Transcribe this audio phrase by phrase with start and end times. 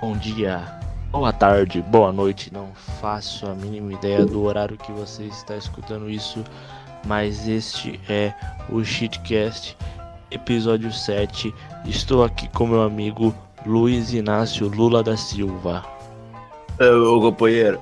[0.00, 0.64] Bom dia,
[1.10, 2.50] boa tarde, boa noite.
[2.50, 2.68] Não
[3.02, 6.42] faço a mínima ideia do horário que você está escutando isso,
[7.04, 8.32] mas este é
[8.70, 9.76] o Shitcast,
[10.30, 11.54] episódio 7.
[11.84, 13.34] Estou aqui com meu amigo
[13.66, 15.84] Luiz Inácio Lula da Silva.
[16.80, 17.78] Ô, companheiro.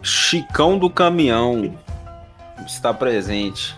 [0.00, 1.76] Chicão do caminhão
[2.66, 3.76] está presente.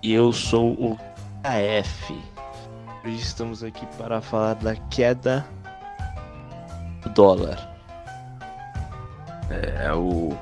[0.00, 0.96] E eu sou o
[1.42, 2.29] KF.
[3.02, 5.46] Hoje estamos aqui para falar da queda
[7.02, 7.58] do dólar.
[9.48, 10.36] É, o.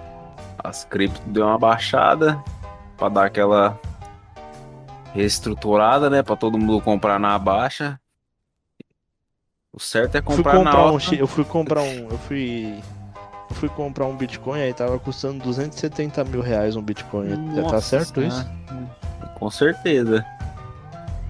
[0.59, 2.43] As cripto deu uma baixada
[2.97, 3.79] para dar aquela
[5.15, 6.21] reestruturada, né?
[6.21, 7.99] Para todo mundo comprar na baixa.
[9.73, 11.15] O certo é comprar, na comprar um, alta.
[11.15, 12.83] eu fui comprar um, eu fui
[13.49, 17.29] eu fui comprar um Bitcoin aí tava custando 270 mil reais um Bitcoin.
[17.55, 18.45] Já tá Nossa certo isso?
[19.39, 20.27] Com certeza.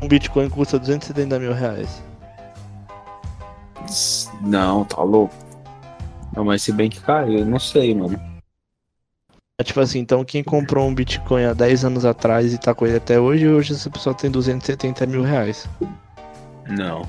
[0.00, 2.02] Um Bitcoin custa 270 mil reais.
[4.40, 5.34] Não, tá louco.
[6.34, 8.20] Não, mas se bem que caiu, eu não sei, mano.
[9.60, 12.86] É tipo assim, então quem comprou um Bitcoin há 10 anos atrás e tá com
[12.86, 15.68] ele até hoje, hoje essa pessoa tem 270 mil reais.
[16.68, 17.02] Não.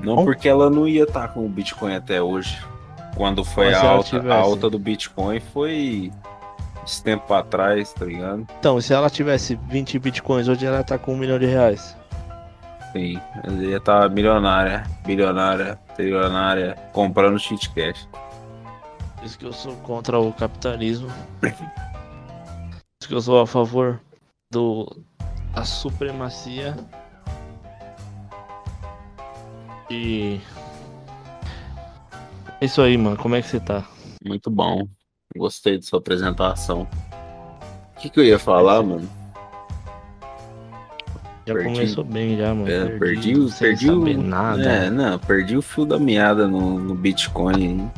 [0.00, 0.24] Não Bom.
[0.24, 2.56] porque ela não ia estar com o Bitcoin até hoje.
[3.16, 6.12] Quando foi Mas a alta, a alta do Bitcoin foi
[6.86, 8.46] esse tempo atrás, tá ligado?
[8.58, 11.96] Então, se ela tivesse 20 Bitcoins, hoje ela tá com um milhão de reais.
[12.92, 18.08] Sim, ela ia estar milionária, bilionária, trilionária, comprando cheat cash.
[19.16, 21.08] Por isso que eu sou contra o capitalismo.
[21.40, 24.00] Por isso que eu sou a favor
[24.50, 25.04] do
[25.54, 26.76] a supremacia
[29.90, 30.40] e
[32.60, 33.16] é isso aí, mano.
[33.16, 33.84] Como é que você tá?
[34.24, 34.88] Muito bom.
[35.34, 36.86] Gostei de sua apresentação.
[37.96, 39.08] O que, que eu ia falar, mano?
[41.46, 41.68] Já Perdi.
[41.72, 42.68] começou bem já, mano.
[42.70, 44.22] É, perdi, o- sem perdi o.
[44.22, 44.62] nada.
[44.62, 47.62] É, não, perdi o fio da meada no, no Bitcoin.
[47.64, 47.90] hein?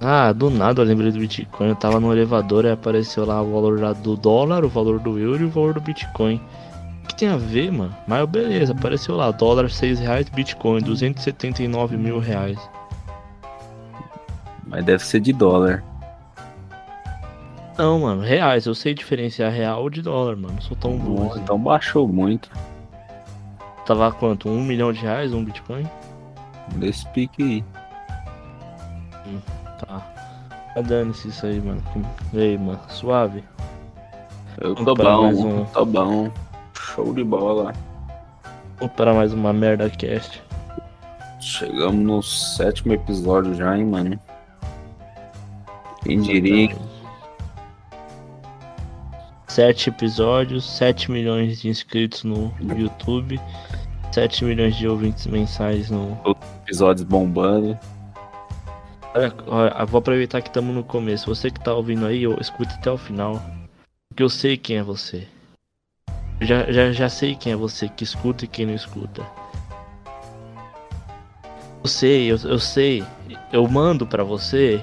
[0.00, 1.68] Ah, do nada eu lembrei do Bitcoin.
[1.68, 5.42] Eu tava no elevador e apareceu lá o valor do dólar, o valor do euro
[5.42, 6.40] e o valor do Bitcoin.
[7.04, 7.94] O que tem a ver, mano?
[8.06, 12.58] Mas beleza, apareceu lá, dólar 6 reais, Bitcoin 279 mil reais.
[14.66, 15.82] Mas deve ser de dólar.
[17.80, 18.66] Não, mano, reais.
[18.66, 20.60] Eu sei diferenciar real de dólar, mano.
[20.60, 21.30] Sou tão burro.
[21.30, 21.40] assim.
[21.40, 22.50] Então baixou muito.
[23.86, 24.50] Tava quanto?
[24.50, 25.88] Um milhão de reais um Bitcoin?
[26.76, 27.64] Desse pique aí.
[29.78, 29.98] Tá.
[30.74, 31.82] Tá dando-se isso aí, mano.
[32.34, 32.78] E aí, mano?
[32.90, 33.42] Suave?
[34.60, 35.64] Eu tô bom, um.
[35.64, 36.30] tô bom.
[36.74, 37.72] Show de bola.
[38.78, 40.42] Vamos para mais uma merda cast.
[41.40, 44.20] Chegamos no sétimo episódio já, hein, mano.
[46.04, 46.76] Quem diria?
[49.50, 53.40] Sete episódios, 7 milhões de inscritos no YouTube,
[54.12, 56.16] 7 milhões de ouvintes mensais no.
[56.62, 57.76] Episódios bombando.
[59.12, 61.26] Olha, olha, vou aproveitar que estamos no começo.
[61.26, 63.42] Você que tá ouvindo aí, eu escuta até o final.
[64.08, 65.26] Porque eu sei quem é você.
[66.40, 69.26] Eu já, já, já sei quem é você que escuta e quem não escuta.
[71.82, 73.04] Eu sei, eu, eu sei.
[73.52, 74.80] Eu mando pra você.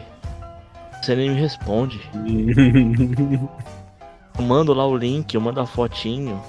[1.01, 2.01] Você nem me responde.
[4.37, 6.41] Eu mando lá o link, eu mando a fotinho.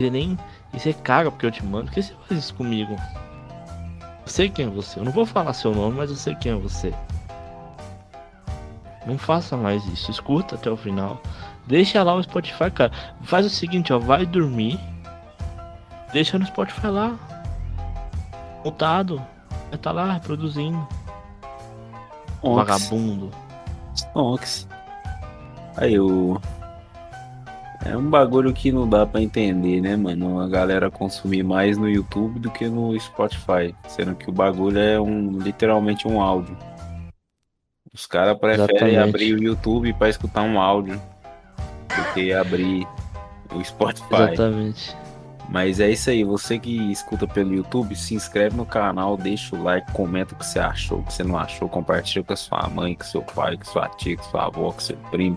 [0.00, 0.38] E nem.
[0.74, 1.86] E você caga porque eu te mando.
[1.86, 2.96] Por que você faz isso comigo?
[4.00, 4.98] Eu sei quem é você.
[4.98, 6.92] Eu não vou falar seu nome, mas eu sei quem é você.
[9.06, 10.10] Não faça mais isso.
[10.10, 11.20] Escuta até o final.
[11.66, 12.92] Deixa lá o Spotify, cara.
[13.22, 13.98] Faz o seguinte, ó.
[13.98, 14.78] Vai dormir.
[16.12, 17.16] Deixa no Spotify lá.
[18.64, 19.22] Mutado.
[19.70, 20.86] Vai tá lá reproduzindo.
[22.42, 22.56] Onks.
[22.56, 23.30] Vagabundo.
[24.14, 24.68] Onks.
[25.76, 26.40] Aí o.
[27.90, 30.40] É um bagulho que não dá pra entender, né, mano?
[30.40, 33.74] A galera consumir mais no YouTube do que no Spotify.
[33.86, 36.56] Sendo que o bagulho é um literalmente um áudio.
[37.92, 38.98] Os caras preferem Exatamente.
[38.98, 41.00] abrir o YouTube pra escutar um áudio
[41.88, 42.86] do que abrir
[43.54, 44.32] o Spotify.
[44.32, 44.96] Exatamente.
[45.48, 49.62] Mas é isso aí, você que escuta pelo YouTube, se inscreve no canal, deixa o
[49.62, 52.68] like, comenta o que você achou, o que você não achou, compartilha com a sua
[52.68, 55.36] mãe, com seu pai, com sua tia, com sua avó, com seu primo.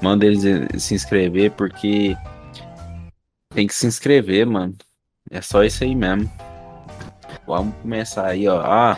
[0.00, 0.44] Manda eles
[0.82, 2.16] se inscrever, porque
[3.54, 4.74] tem que se inscrever, mano.
[5.30, 6.30] É só isso aí mesmo.
[7.46, 8.60] Vamos começar aí, ó.
[8.60, 8.96] Ah,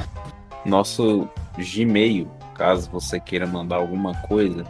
[0.65, 4.65] nosso Gmail, caso você queira mandar alguma coisa,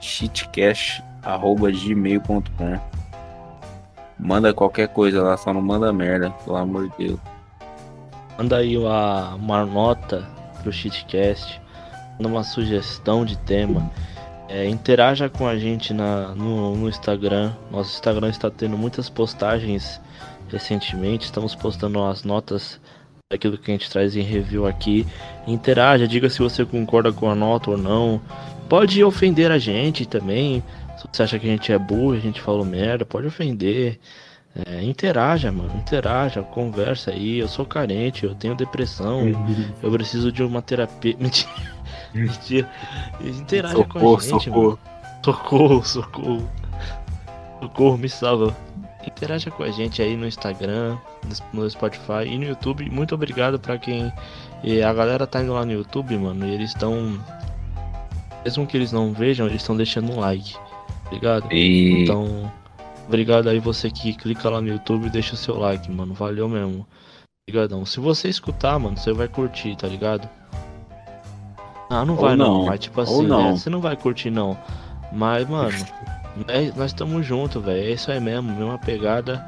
[0.00, 2.98] shitcash.gmail.com
[4.18, 7.20] Manda qualquer coisa lá, só não manda merda, pelo amor de Deus.
[8.36, 10.28] Manda aí uma, uma nota
[10.62, 11.60] pro Shitcast.
[12.16, 13.88] Manda uma sugestão de tema.
[14.48, 17.52] É, interaja com a gente na, no, no Instagram.
[17.70, 20.00] Nosso Instagram está tendo muitas postagens
[20.48, 21.26] recentemente.
[21.26, 22.80] Estamos postando as notas
[23.30, 25.06] daquilo que a gente traz em review aqui.
[25.46, 28.20] Interaja, diga se você concorda com a nota ou não.
[28.68, 30.62] Pode ofender a gente também.
[30.96, 33.98] Se você acha que a gente é burro, a gente falou merda, pode ofender.
[34.66, 37.38] É, interaja, mano, interaja, conversa aí.
[37.38, 39.22] Eu sou carente, eu tenho depressão,
[39.82, 41.14] eu preciso de uma terapia.
[41.20, 41.50] Mentira,
[42.14, 42.70] mentira.
[43.20, 44.66] Interaja socorro, com a gente, socorro.
[44.66, 44.78] mano.
[45.24, 46.50] Socorro, socorro.
[47.60, 48.56] Socorro, me salva.
[49.06, 50.98] Interaja com a gente aí no Instagram,
[51.52, 52.88] no Spotify e no YouTube.
[52.90, 54.12] Muito obrigado para quem.
[54.62, 57.18] E a galera tá indo lá no YouTube, mano, e eles estão.
[58.44, 60.56] Mesmo que eles não vejam, eles estão deixando um like.
[61.06, 61.52] Obrigado?
[61.52, 62.02] E...
[62.02, 62.52] Então,
[63.06, 66.14] obrigado aí você que clica lá no YouTube e deixa o seu like, mano.
[66.14, 66.86] Valeu mesmo.
[67.48, 67.86] Obrigadão.
[67.86, 70.28] Se você escutar, mano, você vai curtir, tá ligado?
[71.90, 72.58] Ah, não vai não.
[72.58, 72.66] não.
[72.66, 73.48] Mas tipo assim, não.
[73.48, 74.58] É, você não vai curtir não.
[75.12, 75.74] Mas, mano,
[76.48, 77.88] é, nós estamos juntos, velho.
[77.88, 79.46] É isso aí mesmo, mesma pegada.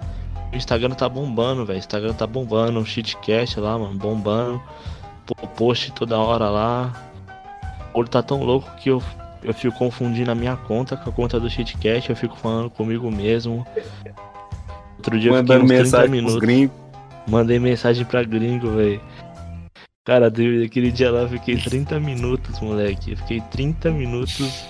[0.53, 1.79] O Instagram tá bombando, velho.
[1.79, 2.81] Instagram tá bombando.
[2.81, 4.61] O shitcast lá, mano, bombando.
[5.57, 6.93] Post toda hora lá.
[7.95, 9.03] O olho tá tão louco que eu,
[9.45, 12.11] eu fico confundindo a minha conta com a conta do shitcast.
[12.11, 13.65] Eu fico falando comigo mesmo.
[14.97, 16.71] Outro dia Mandando eu fiquei uns 30 minutos.
[17.29, 19.01] Mandei mensagem pra gringo, velho.
[20.05, 23.13] Cara, aquele dia lá eu fiquei 30 minutos, moleque.
[23.13, 24.65] Eu fiquei 30 minutos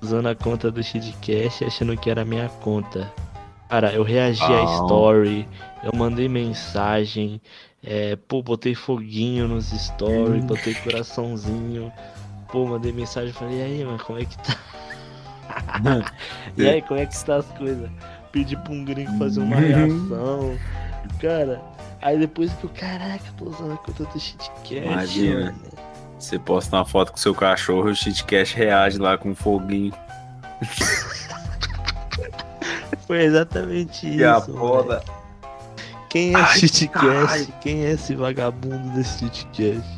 [0.00, 3.12] usando a conta do Shitcast achando que era minha conta.
[3.68, 5.46] Cara, eu reagi à story,
[5.84, 7.40] eu mandei mensagem,
[7.84, 11.92] é, pô, botei foguinho nos stories, botei coraçãozinho,
[12.50, 14.56] pô, mandei mensagem, falei, e aí, mano, como é que tá?
[16.56, 17.88] e aí, como é que tá as coisas?
[18.32, 20.58] Pedi pra um gringo fazer uma reação.
[21.20, 21.60] Cara,
[22.02, 24.74] aí depois que eu, caraca, tô usando a conta do Shitcast.
[24.74, 25.46] Imagina.
[25.46, 25.90] Mano.
[26.20, 29.94] Você posta uma foto com seu cachorro e o shitcast reage lá com um foguinho.
[33.06, 34.18] Foi exatamente e isso.
[34.18, 35.02] E a foda.
[36.10, 37.50] Quem é shitcast?
[37.62, 39.88] Quem é esse vagabundo desse shitcast?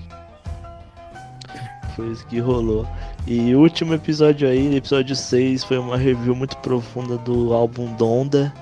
[1.97, 2.87] Foi isso que rolou.
[3.27, 8.55] E o último episódio aí, episódio 6, foi uma review muito profunda do álbum Donda.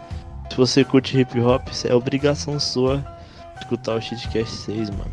[0.49, 3.05] Se você curte hip hop, é obrigação sua
[3.61, 5.11] escutar o Shitcast 6, mano.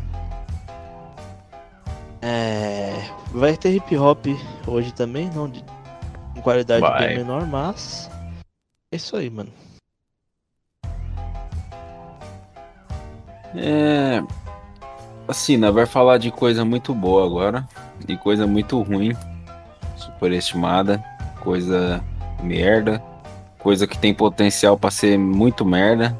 [2.20, 2.92] É,
[3.32, 4.26] vai ter hip hop
[4.66, 5.64] hoje também, não de
[6.34, 7.08] com qualidade vai.
[7.08, 8.10] bem menor, mas
[8.92, 9.50] é isso aí, mano.
[13.54, 14.22] É,
[15.26, 17.66] assim, né, vai falar de coisa muito boa agora
[18.06, 19.16] e coisa muito ruim,
[19.96, 21.02] superestimada,
[21.40, 22.02] coisa
[22.42, 23.02] merda,
[23.58, 26.16] coisa que tem potencial para ser muito merda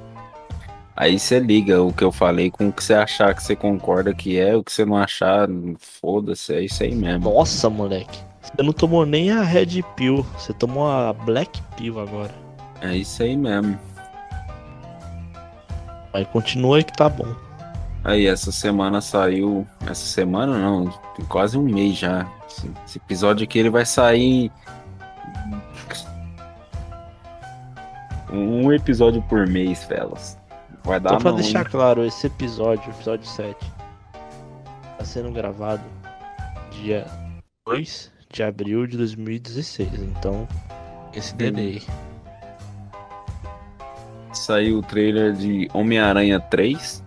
[1.00, 4.12] Aí você liga o que eu falei com o que você achar que você concorda
[4.12, 5.48] que é, o que você não achar,
[5.78, 7.32] foda-se, é isso aí mesmo.
[7.32, 8.18] Nossa, moleque.
[8.42, 12.34] Você não tomou nem a Red Pill, você tomou a Black Pill agora.
[12.80, 13.78] É isso aí mesmo.
[16.12, 17.32] Aí continua aí que tá bom.
[18.02, 19.64] Aí, essa semana saiu.
[19.82, 22.26] Essa semana não, tem quase um mês já.
[22.48, 24.50] Esse, esse episódio aqui ele vai sair.
[28.32, 30.37] Um episódio por mês, fellas.
[30.84, 31.68] Vai dar Só pra não, deixar hein?
[31.70, 33.56] claro, esse episódio, episódio 7,
[34.96, 35.82] tá sendo gravado
[36.70, 37.06] dia
[37.66, 40.02] 2 de abril de 2016.
[40.02, 40.46] Então,
[41.14, 41.82] esse delay.
[44.32, 47.02] Saiu o trailer de Homem-Aranha 3.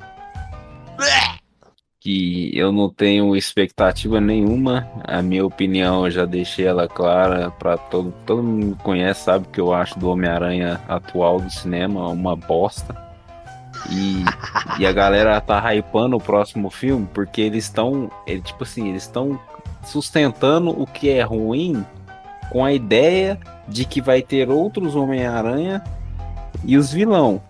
[1.99, 4.89] Que eu não tenho expectativa nenhuma.
[5.03, 9.61] A minha opinião eu já deixei ela clara para todo, todo mundo conhece, sabe que
[9.61, 13.10] eu acho do Homem-Aranha atual do cinema uma bosta.
[13.89, 14.23] E,
[14.79, 19.03] e a galera tá hypando o próximo filme porque eles estão, ele, tipo assim, eles
[19.03, 19.39] estão
[19.83, 21.85] sustentando o que é ruim
[22.51, 25.83] com a ideia de que vai ter outros Homem-Aranha
[26.63, 27.41] e os vilão.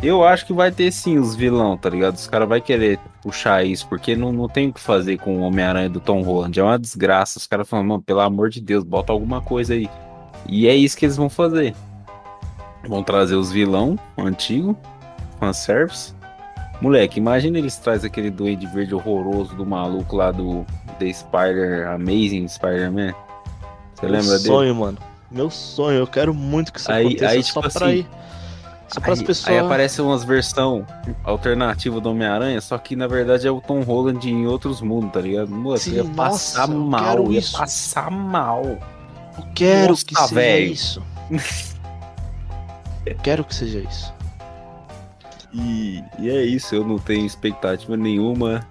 [0.00, 2.14] Eu acho que vai ter sim os vilão, tá ligado?
[2.14, 5.40] Os caras vão querer puxar isso, porque não, não tem o que fazer com o
[5.40, 6.58] Homem-Aranha do Tom Holland.
[6.58, 7.38] É uma desgraça.
[7.38, 9.90] Os caras falam, mano, pelo amor de Deus, bota alguma coisa aí.
[10.48, 11.74] E é isso que eles vão fazer.
[12.86, 14.76] Vão trazer os vilão antigo
[15.38, 16.14] fanservice.
[16.80, 20.64] Moleque, imagina eles trazem aquele duende verde horroroso do maluco lá do
[20.98, 23.14] The Spider Amazing Spider-Man.
[23.94, 24.28] Você lembra dele?
[24.30, 24.98] Meu sonho, mano.
[25.30, 25.98] Meu sonho.
[25.98, 28.08] Eu quero muito que isso aí, aconteça aí, tipo só assim, pra ir.
[28.88, 29.48] Só para as pessoas.
[29.48, 30.86] Aí aparece umas versão
[31.24, 35.20] alternativa do Homem-Aranha, só que na verdade é o Tom Holland em outros mundos, tá
[35.20, 35.50] ligado?
[35.50, 37.58] Moço, Sim, ia nossa, passar mal, ia isso.
[37.58, 38.62] passar mal.
[39.36, 40.72] Eu quero nossa, que seja véio.
[40.72, 41.02] isso.
[43.04, 44.17] eu quero que seja isso.
[45.52, 48.66] E, e é isso, eu não tenho expectativa nenhuma.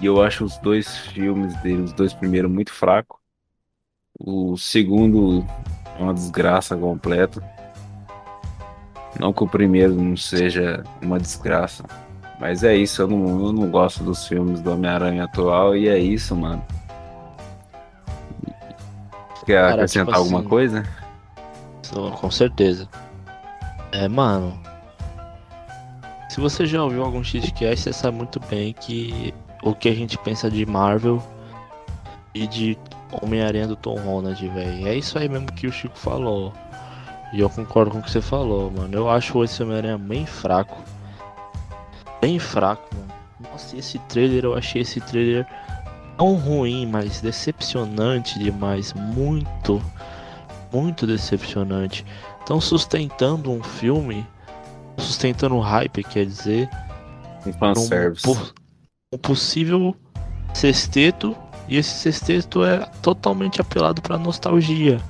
[0.00, 3.18] E eu acho os dois filmes dele, os dois primeiros, muito fracos.
[4.18, 5.44] O segundo
[5.98, 7.42] é uma desgraça completa.
[9.18, 11.84] Não que o primeiro não seja uma desgraça,
[12.38, 15.98] Mas é isso, eu não, eu não gosto dos filmes do Homem-Aranha atual e é
[15.98, 16.64] isso, mano.
[19.44, 20.84] Quer Cara, acrescentar tipo alguma assim, coisa?
[22.20, 22.88] Com certeza.
[23.92, 24.69] É, mano.
[26.30, 29.34] Se você já ouviu algum Xcast, você sabe muito bem que
[29.64, 31.20] o que a gente pensa de Marvel
[32.32, 32.78] e de
[33.20, 34.86] Homem-Aranha do Tom Holland, velho.
[34.86, 36.52] É isso aí mesmo que o Chico falou.
[37.32, 38.96] E eu concordo com o que você falou, mano.
[38.96, 40.80] Eu acho esse Homem-Aranha bem fraco.
[42.20, 43.12] Bem fraco, mano.
[43.50, 45.44] Nossa, esse trailer, eu achei esse trailer
[46.16, 48.92] não ruim, mas decepcionante demais.
[48.92, 49.82] Muito,
[50.72, 52.06] muito decepcionante.
[52.38, 54.24] Estão sustentando um filme,
[55.00, 56.68] sustentando o hype, quer dizer,
[57.46, 58.22] Um um, fanservice.
[58.24, 58.52] po-
[59.14, 59.96] um possível
[60.54, 61.36] sexteto,
[61.68, 65.00] e esse sexteto é totalmente apelado pra nostalgia.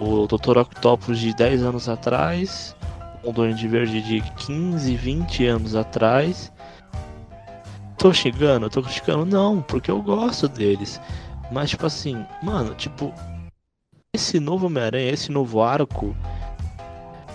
[0.00, 0.58] O Dr.
[0.58, 2.74] Octopus de 10 anos atrás,
[3.24, 6.52] o Duende Verde de 15, 20 anos atrás.
[7.96, 8.70] Tô xingando?
[8.70, 9.24] Tô criticando?
[9.26, 11.00] Não, porque eu gosto deles.
[11.50, 13.12] Mas, tipo assim, mano, tipo,
[14.14, 16.14] esse novo Homem-Aranha, esse novo arco,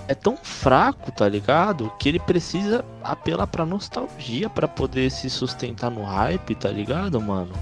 [0.07, 1.91] é tão fraco, tá ligado?
[1.97, 7.53] Que ele precisa apelar pra nostalgia pra poder se sustentar no hype, tá ligado, mano?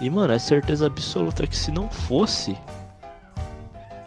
[0.00, 2.56] E, mano, é certeza absoluta que se não fosse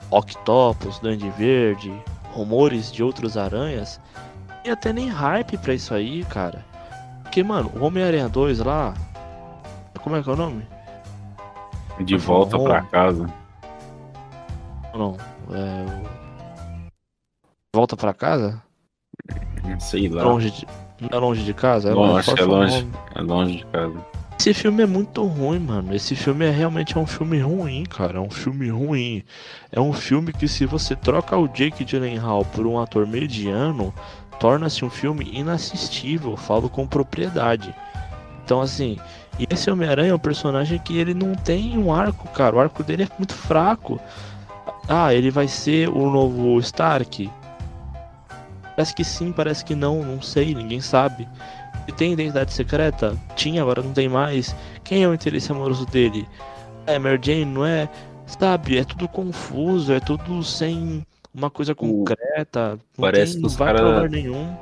[0.09, 1.93] Octopus, Duende Verde,
[2.31, 3.99] rumores de outros aranhas,
[4.63, 6.65] ia ter nem hype pra isso aí, cara.
[7.23, 8.93] Porque, mano, o Homem-Aranha 2 lá.
[10.01, 10.65] Como é que é o nome?
[11.99, 13.29] De volta pra casa.
[14.93, 15.17] Não,
[15.51, 16.16] é.
[17.77, 18.59] Volta pra casa?
[19.77, 20.23] Sei lá.
[20.23, 20.67] Longe de...
[20.99, 21.91] Não é longe de casa?
[21.91, 22.81] É Longe, é longe.
[22.81, 22.93] nome.
[23.13, 24.05] É longe de casa.
[24.39, 25.93] Esse filme é muito ruim, mano.
[25.93, 28.17] Esse filme é realmente é um filme ruim, cara.
[28.17, 29.23] É um filme ruim.
[29.71, 33.93] É um filme que se você troca o Jake Gyllenhaal por um ator mediano,
[34.39, 36.35] torna-se um filme inassistível.
[36.35, 37.75] Falo com propriedade.
[38.43, 38.97] Então, assim,
[39.37, 42.55] e esse Homem-Aranha é um personagem que ele não tem um arco, cara.
[42.55, 44.01] O arco dele é muito fraco.
[44.89, 47.29] Ah, ele vai ser o novo Stark?
[48.77, 51.27] Parece que sim, parece que não, não sei, ninguém sabe.
[51.87, 53.17] Ele tem identidade secreta?
[53.35, 54.55] Tinha, agora não tem mais.
[54.83, 56.27] Quem é o interesse amoroso dele?
[56.85, 57.89] É Mary Jane, não é?
[58.27, 61.03] Sabe, é tudo confuso, é tudo sem
[61.33, 62.73] uma coisa concreta.
[62.95, 64.55] Não parece tem, que não os vai cara- pra lugar nenhum.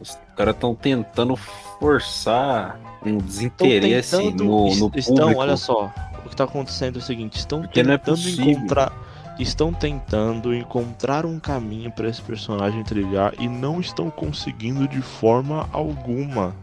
[0.00, 5.40] Os caras estão tentando forçar um desinteresse tentando, no, no estão, público.
[5.40, 5.92] olha só,
[6.24, 8.44] o que tá acontecendo é o seguinte, estão Porque é tentando possível.
[8.50, 8.92] encontrar,
[9.38, 15.68] estão tentando encontrar um caminho pra esse personagem trilhar e não estão conseguindo de forma
[15.72, 16.54] alguma.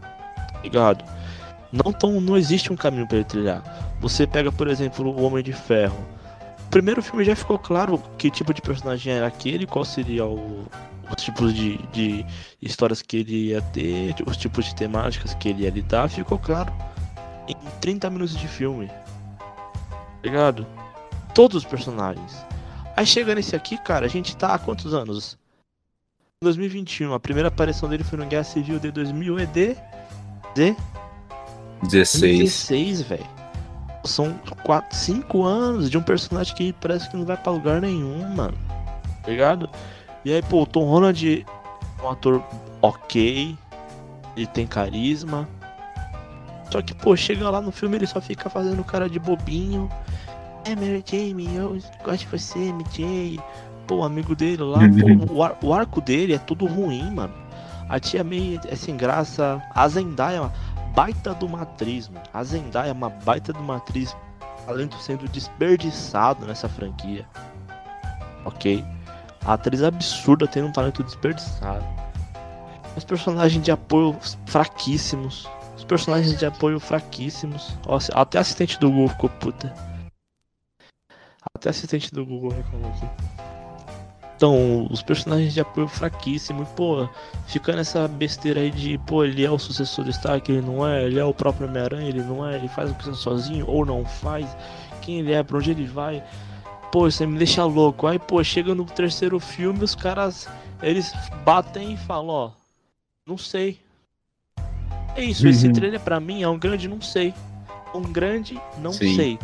[0.63, 1.03] Ligado?
[1.71, 3.63] Não tão, não existe um caminho pra ele trilhar.
[3.99, 5.97] Você pega, por exemplo, o Homem de Ferro.
[6.67, 10.65] O primeiro filme já ficou claro que tipo de personagem era aquele, qual seria o,
[11.09, 12.25] os tipos de, de
[12.61, 16.73] histórias que ele ia ter, os tipos de temáticas que ele ia lidar, ficou claro
[17.47, 18.89] em 30 minutos de filme.
[20.23, 20.65] Ligado?
[21.33, 22.45] Todos os personagens.
[22.95, 25.37] Aí chega nesse aqui, cara, a gente tá há quantos anos?
[26.41, 27.13] 2021.
[27.13, 29.75] A primeira aparição dele foi no Guerra Civil de 2000 e de...
[30.55, 30.75] de
[31.83, 32.39] 16.
[32.39, 33.27] 16, velho.
[34.05, 38.27] São 4, 5 anos de um personagem que parece que não vai pra lugar nenhum,
[38.29, 38.57] mano.
[39.23, 39.69] Tá ligado?
[40.23, 41.45] E aí, pô, o Tom Holland
[41.99, 42.43] é um ator
[42.81, 43.57] ok.
[44.37, 45.47] Ele tem carisma.
[46.71, 49.89] Só que, pô, chega lá no filme ele só fica fazendo cara de bobinho.
[50.65, 53.39] É, Mary Jane, eu gosto de você, MJ.
[53.87, 54.79] Pô, o amigo dele lá,
[55.27, 57.33] pô, o, ar- o arco dele é tudo ruim, mano.
[57.87, 59.61] A tia May é sem graça.
[59.73, 60.53] A Zendaya é uma
[60.95, 62.25] baita de uma atriz, mano.
[62.33, 64.15] A Zendaya é uma baita de uma atriz.
[64.65, 67.27] Talento sendo desperdiçado nessa franquia.
[68.45, 68.83] Ok?
[69.45, 71.85] A atriz absurda tendo um talento desperdiçado.
[72.97, 74.15] Os personagens de apoio
[74.47, 75.47] fraquíssimos.
[75.77, 77.77] Os personagens de apoio fraquíssimos.
[78.15, 79.71] Até assistente do Google ficou puta.
[81.55, 83.07] Até assistente do Google reclamou aqui.
[84.35, 86.67] Então, os personagens de apoio fraquíssimos.
[86.67, 87.07] E, pô,
[87.47, 91.05] fica nessa besteira aí de, pô, ele é o sucessor do Stark, ele não é,
[91.05, 94.03] ele é o próprio Homem-Aranha, ele não é, ele faz o que sozinho ou não
[94.03, 94.45] faz.
[95.01, 96.21] Quem ele é, pra onde ele vai.
[96.91, 98.07] Pô, isso aí me deixa louco.
[98.07, 100.49] Aí, pô, chega no terceiro filme, os caras,
[100.83, 101.13] eles
[101.45, 102.51] batem e falam, ó,
[103.25, 103.79] não sei.
[105.15, 105.73] É isso, esse Uhum.
[105.73, 107.33] trailer pra mim é um grande não sei.
[107.93, 109.15] Um grande não Sim.
[109.15, 109.39] sei.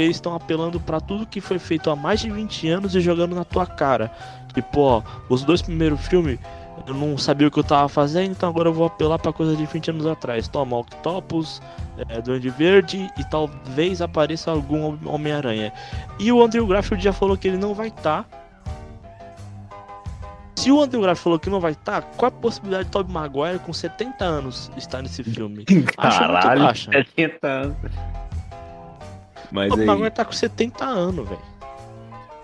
[0.00, 3.00] Porque eles estão apelando pra tudo que foi feito há mais de 20 anos e
[3.02, 4.10] jogando na tua cara.
[4.54, 6.38] Tipo, ó, os dois primeiros filmes
[6.86, 9.54] eu não sabia o que eu tava fazendo, então agora eu vou apelar pra coisa
[9.54, 10.48] de 20 anos atrás.
[10.48, 11.60] Toma, Octopus,
[12.08, 15.70] é, Duende Verde e talvez apareça algum Hom- Homem-Aranha.
[16.18, 18.26] E o Andrew Garfield já falou que ele não vai estar.
[20.56, 23.58] Se o Andrew Garfield falou que não vai estar, qual a possibilidade de Tobey Maguire
[23.58, 25.64] com 70 anos estar nesse filme?
[25.96, 27.76] Caralho, 70 anos.
[29.50, 29.84] Mas aí...
[29.84, 31.50] Maguire tá com 70 anos, velho.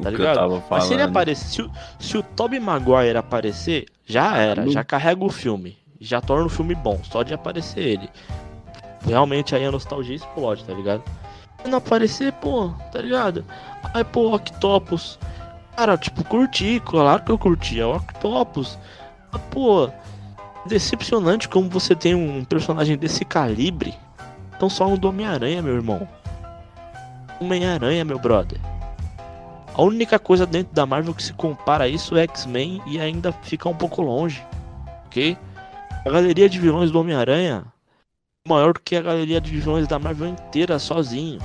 [0.02, 0.62] Tá ligado?
[0.68, 5.30] Mas se ele aparecer, se, se o Tobey Maguire aparecer, já era, já carrega o
[5.30, 5.76] filme.
[5.98, 8.10] Já torna o filme bom, só de aparecer ele.
[9.06, 11.02] Realmente aí a nostalgia explode, tá ligado?
[11.62, 13.44] Se não aparecer, pô, tá ligado?
[13.94, 15.18] Aí, pô, Octopus.
[15.74, 18.78] Cara, tipo, curti, claro que eu curti, é Octopus.
[19.32, 19.90] Mas, pô,
[20.66, 23.94] decepcionante como você tem um personagem desse calibre.
[24.56, 26.06] Então só um do Homem-Aranha, meu irmão.
[27.40, 28.58] Homem-Aranha, meu brother.
[29.74, 33.30] A única coisa dentro da Marvel que se compara a isso é X-Men e ainda
[33.30, 34.42] fica um pouco longe.
[35.06, 35.36] Ok?
[36.04, 37.64] A galeria de vilões do Homem-Aranha
[38.44, 41.40] é maior do que a galeria de vilões da Marvel inteira sozinho.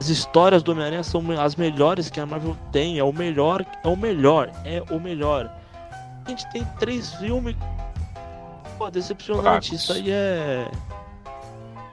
[0.00, 2.98] As histórias do Homem-Aranha são as melhores que a Marvel tem.
[2.98, 5.50] É o melhor, é o melhor, é o melhor.
[6.24, 7.54] A gente tem três filmes.
[8.76, 9.74] Pô, decepcionante.
[9.74, 10.70] Isso aí é.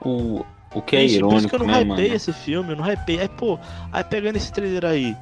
[0.04, 0.44] O,
[0.74, 2.76] o que é Isso, irônico, por isso que eu não né, hypei esse filme, eu
[2.76, 3.20] não hypei.
[3.20, 3.58] Aí, pô,
[3.92, 5.16] aí pegando esse trailer aí.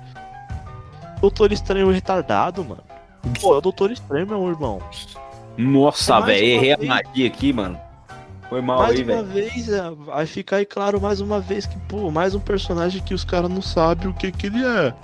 [1.21, 2.83] Doutor Estranho retardado, mano.
[3.41, 4.81] Pô, é o Doutor Estranho, meu irmão.
[5.57, 6.91] Nossa, velho, errei vez...
[6.91, 7.79] a magia aqui, mano.
[8.49, 9.19] Foi mal mais aí, velho.
[9.19, 12.41] Mais uma vez, é, vai ficar aí claro mais uma vez que, pô, mais um
[12.41, 14.95] personagem que os caras não sabem o que que ele é.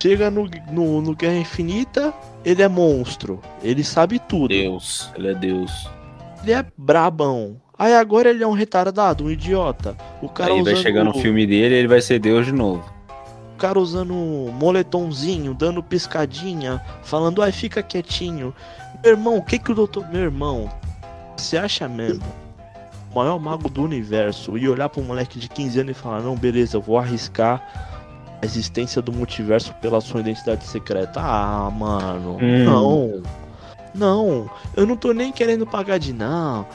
[0.00, 2.12] Chega no, no, no Guerra Infinita,
[2.44, 3.40] ele é monstro.
[3.62, 4.48] Ele sabe tudo.
[4.48, 5.88] Deus, ele é Deus.
[6.42, 7.60] Ele é brabão.
[7.78, 9.96] Aí agora ele é um retardado, um idiota.
[10.22, 12.84] O cara Aí vai chegar no filme dele ele vai ser Deus de novo.
[13.54, 18.54] O cara usando moletomzinho, dando piscadinha, falando, ai, fica quietinho.
[19.02, 20.08] Meu irmão, o que que o doutor.
[20.08, 20.70] Meu irmão,
[21.36, 22.24] você acha mesmo?
[23.12, 26.20] O maior mago do universo e olhar para um moleque de 15 anos e falar:
[26.20, 27.62] Não, beleza, eu vou arriscar
[28.42, 31.20] a existência do multiverso pela sua identidade secreta.
[31.20, 32.64] Ah, mano, hum.
[32.64, 33.22] não.
[33.94, 36.66] Não, eu não tô nem querendo pagar de não.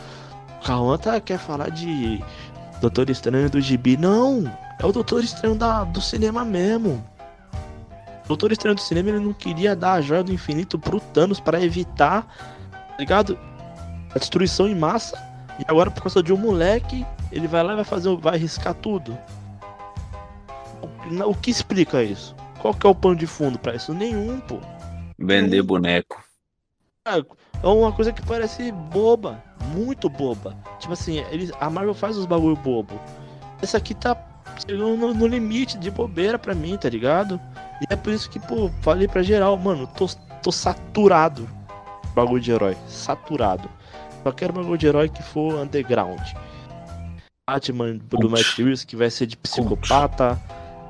[0.64, 2.22] Cauã tá, quer falar de
[2.82, 3.98] Doutor Estranho do Gibi.
[3.98, 4.44] Não!
[4.80, 7.04] É o Doutor Estranho da, do cinema mesmo.
[8.26, 11.40] O Doutor Estranho do cinema ele não queria dar a joia do infinito pro Thanos
[11.40, 12.24] para evitar,
[12.72, 13.38] tá ligado?
[14.14, 15.18] A destruição em massa.
[15.60, 18.74] E agora, por causa de um moleque, ele vai lá e vai fazer, vai arriscar
[18.74, 19.18] tudo.
[20.82, 22.36] O, o que explica isso?
[22.60, 23.94] Qual que é o pano de fundo para isso?
[23.94, 24.60] Nenhum, pô.
[25.18, 26.24] Vender boneco.
[27.06, 30.56] É, é uma coisa que parece boba, muito boba.
[30.80, 33.00] Tipo assim, eles, a Marvel faz os bagulho bobo.
[33.62, 34.18] Essa aqui tá
[34.60, 37.40] chegando no, no, limite de bobeira pra mim, tá ligado?
[37.82, 40.08] E é por isso que, pô, falei pra geral, mano, tô,
[40.42, 41.48] tô saturado
[42.20, 42.78] bagulho de herói.
[42.88, 43.70] Saturado.
[44.24, 46.20] Só quero bagulho de herói que for underground.
[47.50, 50.40] Batman do Matt Reeves, que vai ser de psicopata.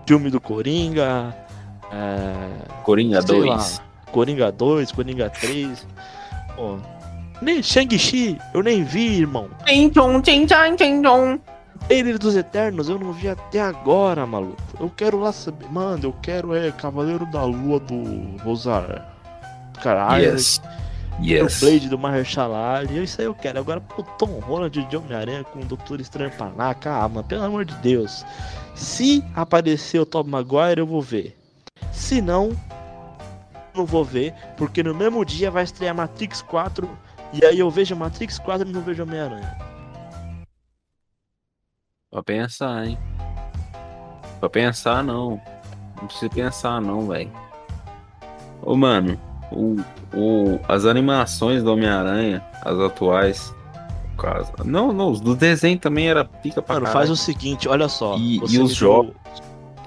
[0.05, 1.35] Filme do Coringa.
[1.91, 2.83] É...
[2.83, 3.81] Coringa 2.
[4.11, 5.87] Coringa 2, Coringa 3.
[6.55, 6.77] Pô,
[7.41, 9.49] nem Shang-Chi, eu nem vi, irmão.
[11.89, 14.61] Ele dos Eternos, eu não vi até agora, maluco.
[14.79, 15.67] Eu quero lá saber.
[15.71, 19.11] Mano, eu quero é Cavaleiro da Lua do Rosar.
[19.81, 20.23] Caralho.
[20.23, 20.61] Yes.
[21.21, 21.61] Yes.
[21.61, 23.03] O Blade do Mahershala Ali.
[23.03, 23.59] Isso aí eu quero.
[23.59, 26.73] Agora, pô, Tom Holland de Homem-Aranha com o Doutor Estranho Paná.
[26.73, 28.25] Calma, pelo amor de Deus.
[28.75, 31.37] Se aparecer o Tom Maguire, eu vou ver.
[31.91, 32.51] Se não,
[33.75, 36.89] não vou ver, porque no mesmo dia vai estrear Matrix 4
[37.33, 39.57] e aí eu vejo Matrix 4 e não vejo Homem-Aranha.
[42.09, 42.97] Pra pensar, hein?
[44.39, 45.41] Pra pensar não.
[45.97, 47.31] Não precisa pensar não, velho.
[48.61, 49.19] Ô mano,
[49.51, 49.77] o,
[50.13, 53.55] o, as animações do Homem-Aranha, as atuais,
[54.17, 54.51] caso.
[54.65, 58.17] Não, não, os do desenho também era pica pra Mano, faz o seguinte, olha só.
[58.17, 59.13] E, e os jogos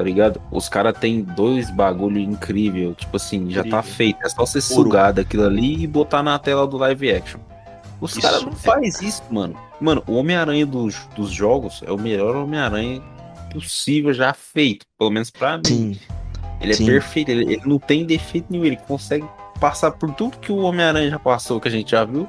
[0.03, 0.43] tá ligado?
[0.51, 3.65] Os caras tem dois bagulho incrível, tipo assim, incrível.
[3.65, 7.13] já tá feito, é só você sugar daquilo ali e botar na tela do live
[7.13, 7.39] action.
[8.01, 8.57] Os caras não é...
[8.57, 9.55] faz isso, mano.
[9.81, 13.01] Mano, o Homem-Aranha dos, dos jogos é o melhor Homem-Aranha
[13.53, 15.65] possível já feito, pelo menos pra mim.
[15.65, 15.99] Sim.
[16.61, 16.87] Ele é Sim.
[16.87, 19.25] perfeito, ele, ele não tem defeito nenhum, ele consegue
[19.61, 22.29] passar por tudo que o Homem-Aranha já passou, que a gente já viu,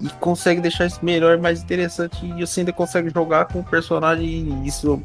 [0.00, 4.26] e consegue deixar isso melhor, mais interessante, e você ainda consegue jogar com o personagem,
[4.26, 5.00] e isso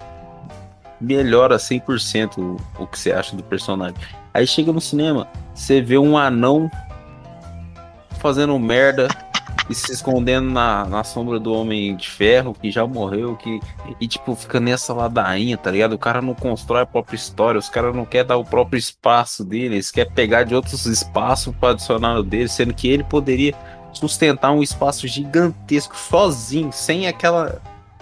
[1.01, 3.95] melhora 100% o, o que você acha do personagem.
[4.33, 6.69] Aí chega no cinema, você vê um anão
[8.19, 9.07] fazendo merda
[9.69, 13.59] e se escondendo na, na sombra do Homem de Ferro, que já morreu, que
[13.99, 15.93] e tipo, fica nessa ladainha, tá ligado?
[15.93, 19.43] O cara não constrói a própria história, os caras não querem dar o próprio espaço
[19.43, 23.55] dele, eles querem pegar de outros espaços para adicionar no dele, sendo que ele poderia
[23.93, 27.61] sustentar um espaço gigantesco sozinho, sem aquela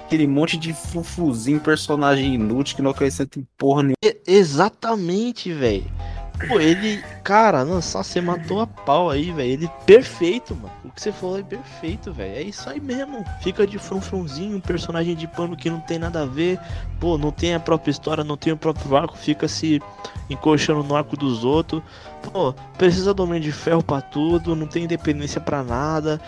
[0.10, 3.95] aquele monte de fufuzinho, personagem inútil que não acrescenta em porra nenhuma.
[4.26, 5.86] exatamente, velho.
[6.48, 7.04] Pô, ele.
[7.24, 9.52] Cara, nossa, você matou a pau aí, velho.
[9.52, 10.72] Ele perfeito, mano.
[10.86, 12.34] O que você falou é perfeito, velho.
[12.34, 13.24] É isso aí mesmo.
[13.41, 16.58] Fica de frunfrunzinho, um personagem de pano que não tem nada a ver.
[17.00, 19.17] Pô, não tem a própria história, não tem o próprio arco.
[19.17, 19.82] Fica se
[20.30, 21.84] encoxando no arco dos outros.
[22.24, 24.56] Pô, precisa do Homem de Ferro pra tudo.
[24.56, 26.22] Não tem independência pra nada.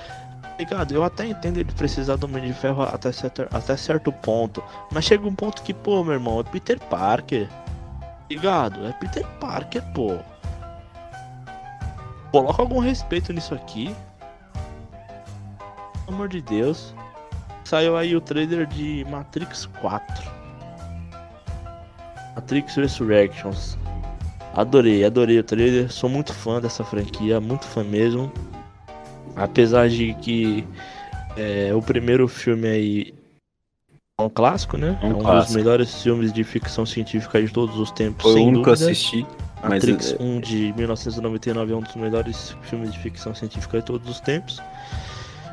[0.61, 0.93] Ligado?
[0.93, 4.63] Eu até entendo ele precisar do Homem de Ferro até certo, até certo ponto.
[4.91, 7.49] Mas chega um ponto que, pô, meu irmão, é Peter Parker
[8.31, 8.87] ligado?
[8.87, 10.17] É Peter Parker, pô.
[12.31, 13.93] Coloca algum respeito nisso aqui.
[16.05, 16.93] Pelo amor de Deus.
[17.65, 20.31] Saiu aí o trailer de Matrix 4.
[22.35, 23.77] Matrix Resurrections.
[24.55, 25.91] Adorei, adorei o trailer.
[25.91, 28.31] Sou muito fã dessa franquia, muito fã mesmo.
[29.35, 30.65] Apesar de que
[31.37, 33.13] é, o primeiro filme aí
[34.19, 34.99] um clássico, né?
[35.01, 35.45] É um, é um clássico.
[35.47, 38.69] dos melhores filmes de ficção científica de todos os tempos, Foi o sem único que
[38.69, 39.25] eu assisti.
[39.63, 43.85] Mas Matrix é- 1 de 1999 é um dos melhores filmes de ficção científica de
[43.85, 44.59] todos os tempos.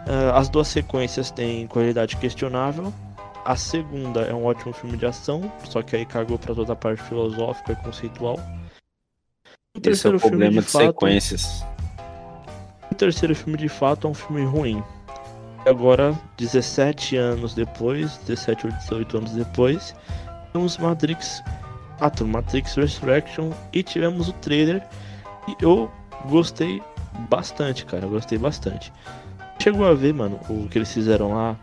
[0.06, 2.92] Ah, as duas sequências têm qualidade questionável.
[3.44, 6.76] A segunda é um ótimo filme de ação, só que aí cagou pra toda a
[6.76, 8.38] parte filosófica e conceitual.
[9.76, 11.64] O esse é o filme problema de de, fato, sequências.
[12.98, 14.82] Terceiro filme de fato é um filme ruim.
[15.64, 19.94] E agora, 17 anos depois, 17 ou 18 anos depois,
[20.52, 21.42] temos Matrix
[21.98, 24.86] 4, Matrix Resurrection e tivemos o trailer
[25.48, 25.90] e eu
[26.28, 26.82] gostei
[27.28, 28.92] bastante, cara, eu gostei bastante.
[29.60, 31.56] Chegou a ver, mano, o que eles fizeram lá?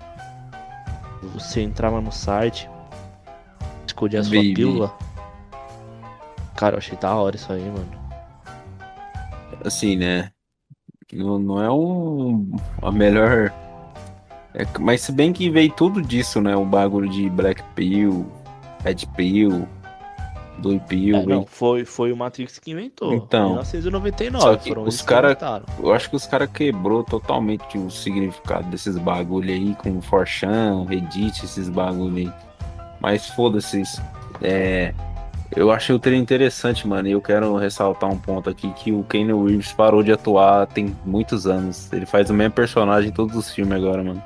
[1.33, 2.69] Você entrava no site,
[3.87, 4.53] escolhia a sua vi.
[4.53, 4.93] pílula.
[6.55, 8.05] Cara, eu achei da hora isso aí, mano.
[9.63, 10.29] Assim, né?
[11.15, 13.51] Não, não é um, a melhor.
[14.53, 16.55] É, mas se bem que veio tudo disso, né?
[16.55, 18.25] O bagulho de Black Pill,
[18.83, 19.67] Red Pill,
[20.59, 21.17] Blue Pill.
[21.17, 23.13] É, não, foi, foi o Matrix que inventou.
[23.13, 23.49] Então.
[23.49, 24.43] 1999.
[24.43, 25.65] Só que foram os eles que cara- inventaram.
[25.79, 31.43] Eu acho que os caras quebrou totalmente o significado desses bagulho aí com Forchan, Reddit,
[31.43, 32.31] esses bagulho aí.
[32.99, 33.83] Mas foda-se.
[34.41, 34.93] É,
[35.51, 37.07] eu achei o trailer interessante, mano.
[37.07, 40.95] E eu quero ressaltar um ponto aqui que o Keanu Reeves parou de atuar tem
[41.05, 41.91] muitos anos.
[41.91, 44.23] Ele faz o mesmo personagem em todos os filmes agora, mano.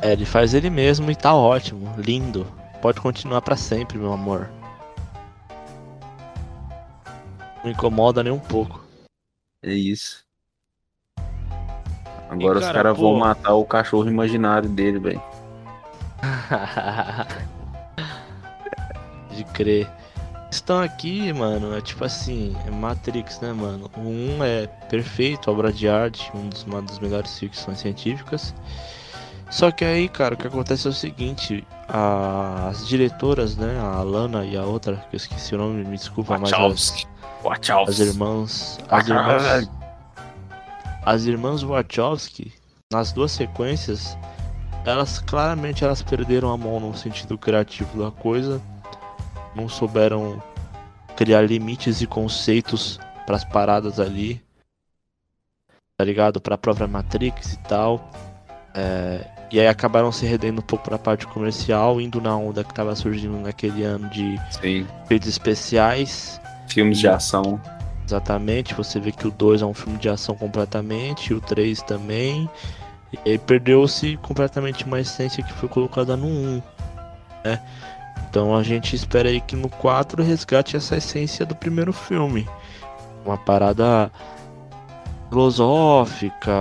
[0.00, 2.46] É, ele faz ele mesmo e tá ótimo, lindo.
[2.80, 4.48] Pode continuar pra sempre, meu amor.
[7.58, 8.82] Não me incomoda nem um pouco.
[9.62, 10.24] É isso.
[12.30, 13.02] Agora os cara, caras pô.
[13.02, 15.22] vão matar o cachorro imaginário dele, velho.
[19.36, 19.88] De crer.
[20.50, 23.88] Estão aqui, mano, é tipo assim, é Matrix, né, mano?
[23.96, 28.52] O 1 é perfeito, obra de arte, um dos, uma das melhores ficções científicas.
[29.48, 34.02] Só que aí, cara, o que acontece é o seguinte, a- as diretoras, né, a
[34.02, 37.06] Lana e a outra, que eu esqueci o nome, me desculpa, mas as, Wachowski.
[37.38, 38.02] as Wachowski.
[38.02, 39.70] irmãs, as irmãs,
[41.04, 42.52] as irmãs Wachowski,
[42.92, 44.16] nas duas sequências,
[44.84, 48.60] elas claramente elas perderam a mão no sentido criativo da coisa,
[49.60, 50.42] não souberam
[51.16, 54.42] criar limites e conceitos para as paradas ali,
[55.96, 56.40] tá ligado?
[56.40, 58.10] Para a própria Matrix e tal.
[58.74, 62.72] É, e aí acabaram se rendendo um pouco pra parte comercial, indo na onda que
[62.72, 64.86] tava surgindo naquele ano de Sim.
[65.04, 66.40] efeitos especiais.
[66.68, 67.60] Filmes de ação.
[68.06, 71.82] Exatamente, você vê que o 2 é um filme de ação completamente, e o 3
[71.82, 72.48] também.
[73.24, 76.62] E perdeu-se completamente uma essência que foi colocada no 1.
[77.44, 77.60] Né?
[78.30, 82.48] Então a gente espera aí que no 4 resgate essa essência do primeiro filme.
[83.26, 84.10] Uma parada
[85.28, 86.52] filosófica,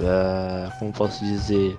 [0.00, 1.78] é, como posso dizer,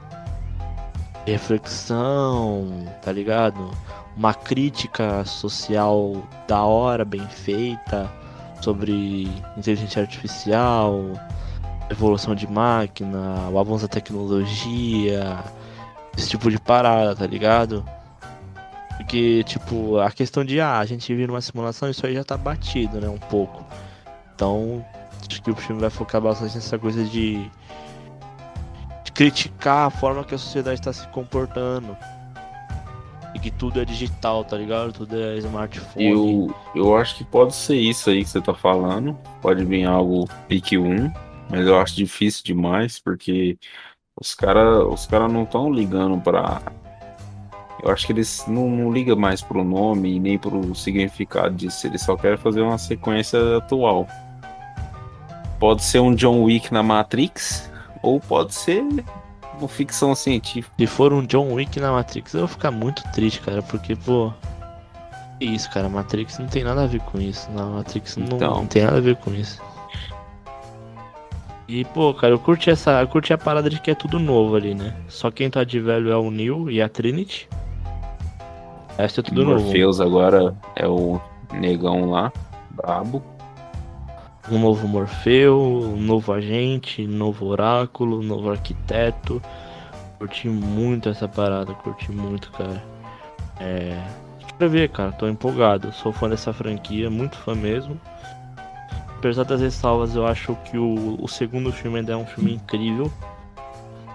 [1.26, 3.72] reflexão, tá ligado?
[4.16, 8.08] Uma crítica social da hora, bem feita,
[8.62, 11.02] sobre inteligência artificial,
[11.90, 15.44] evolução de máquina, o avanço da tecnologia,
[16.16, 17.84] esse tipo de parada, tá ligado?
[19.00, 22.36] Porque, tipo, a questão de, ah, a gente vive numa simulação, isso aí já tá
[22.36, 23.66] batido, né, um pouco.
[24.36, 24.86] Então,
[25.26, 27.50] acho que o filme vai focar bastante nessa coisa de,
[29.06, 31.96] de criticar a forma que a sociedade está se comportando.
[33.34, 34.92] E que tudo é digital, tá ligado?
[34.92, 36.06] Tudo é smartphone.
[36.06, 39.18] Eu, eu acho que pode ser isso aí que você tá falando.
[39.42, 41.10] Pode vir algo pique 1,
[41.50, 43.58] mas eu acho difícil demais, porque
[44.20, 46.62] os caras os cara não estão ligando pra.
[47.84, 51.88] Eu acho que eles não, não ligam mais pro nome e nem pro significado disso.
[51.88, 54.08] Eles só querem fazer uma sequência atual.
[55.60, 57.70] Pode ser um John Wick na Matrix,
[58.02, 58.84] ou pode ser
[59.58, 60.74] uma ficção científica.
[60.78, 64.32] Se for um John Wick na Matrix, eu vou ficar muito triste, cara, porque, pô.
[65.40, 67.50] Isso, cara, Matrix não tem nada a ver com isso.
[67.52, 68.56] Não, Matrix não, Então.
[68.56, 69.62] não tem nada a ver com isso.
[71.68, 73.00] E, pô, cara, eu curti essa.
[73.00, 74.94] Eu curti a parada de que é tudo novo ali, né?
[75.08, 77.48] Só quem tá de velho é o Neo e a Trinity.
[79.00, 79.64] Essa é tudo novo.
[79.64, 81.22] Morpheus agora é o
[81.54, 82.34] negão lá,
[82.72, 83.24] brabo.
[84.52, 89.42] Um novo Morfeu, um novo agente, um novo oráculo, um novo arquiteto.
[90.18, 92.84] Curti muito essa parada, curti muito, cara.
[93.62, 94.04] É.
[94.58, 95.94] Quero ver, cara, tô empolgado.
[95.94, 97.98] Sou fã dessa franquia, muito fã mesmo.
[99.18, 103.10] Apesar das ressalvas, eu acho que o, o segundo filme ainda é um filme incrível.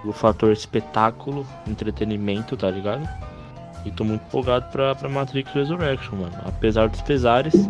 [0.04, 3.08] O fator espetáculo, entretenimento, tá ligado?
[3.84, 6.36] E tô muito empolgado pra, pra Matrix Resurrection, mano.
[6.46, 7.68] Apesar dos pesares.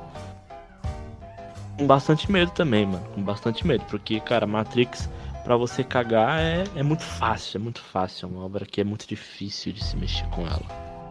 [1.76, 3.04] Com bastante medo também, mano.
[3.14, 3.84] Com bastante medo.
[3.90, 5.08] Porque, cara, Matrix,
[5.42, 7.58] pra você cagar, é, é muito fácil.
[7.58, 8.28] É muito fácil.
[8.28, 10.62] É uma obra que é muito difícil de se mexer com ela.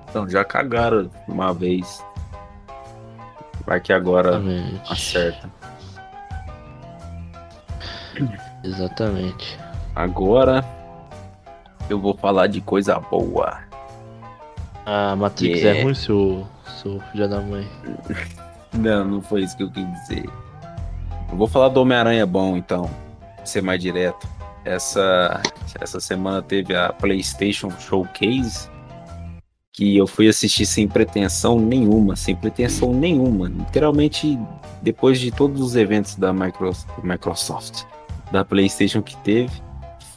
[0.10, 2.04] Então, já cagaram uma vez.
[3.66, 4.92] Vai que agora Exatamente.
[4.92, 5.50] acerta.
[8.64, 9.60] Exatamente.
[9.96, 10.64] Agora
[11.90, 13.60] eu vou falar de coisa boa.
[14.86, 15.80] A Matrix Yeah.
[15.80, 16.48] é ruim, seu,
[16.82, 17.68] seu filho da mãe.
[18.74, 20.26] Não, não foi isso que eu quis dizer.
[21.32, 22.90] Eu vou falar do Homem-Aranha bom, então.
[23.36, 24.28] pra Ser mais direto.
[24.66, 25.42] Essa,
[25.80, 28.70] essa semana teve a PlayStation Showcase.
[29.72, 32.16] Que eu fui assistir sem pretensão nenhuma.
[32.16, 33.48] Sem pretensão nenhuma.
[33.48, 34.38] Literalmente,
[34.82, 36.72] depois de todos os eventos da Micro-
[37.04, 37.84] Microsoft,
[38.32, 39.52] da PlayStation que teve,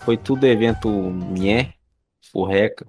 [0.00, 1.70] foi tudo evento nhé,
[2.32, 2.86] furreca.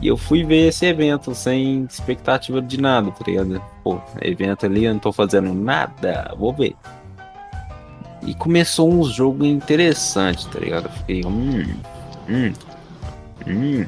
[0.00, 3.62] E eu fui ver esse evento sem expectativa de nada, tá ligado?
[3.82, 6.76] Pô, evento ali, eu não tô fazendo nada, vou ver.
[8.22, 10.86] E começou uns jogos interessantes, tá ligado?
[10.86, 11.74] Eu fiquei, hum,
[12.28, 12.52] hum,
[13.46, 13.86] hum.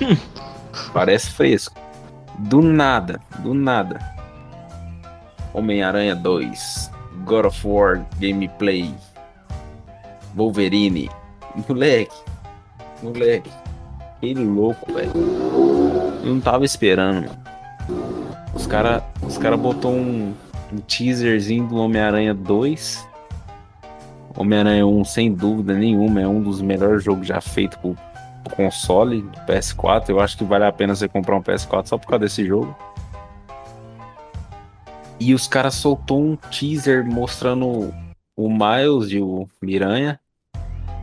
[0.92, 1.80] Parece fresco.
[2.38, 3.98] Do nada, do nada.
[5.54, 6.90] Homem-Aranha 2,
[7.24, 8.94] God of War Gameplay,
[10.34, 11.10] Wolverine.
[11.68, 12.14] Moleque,
[13.02, 13.50] moleque.
[14.20, 15.12] Que louco, velho.
[16.22, 17.40] Eu não tava esperando, mano.
[18.54, 20.34] Os cara, os cara botou um,
[20.72, 23.08] um teaserzinho do Homem-Aranha 2.
[24.36, 27.96] Homem-Aranha 1, sem dúvida nenhuma, é um dos melhores jogos já feitos pro,
[28.44, 30.10] pro console do PS4.
[30.10, 32.76] Eu acho que vale a pena você comprar um PS4 só por causa desse jogo.
[35.18, 37.92] E os caras soltou um teaser mostrando
[38.36, 40.18] o Miles e o Miranha.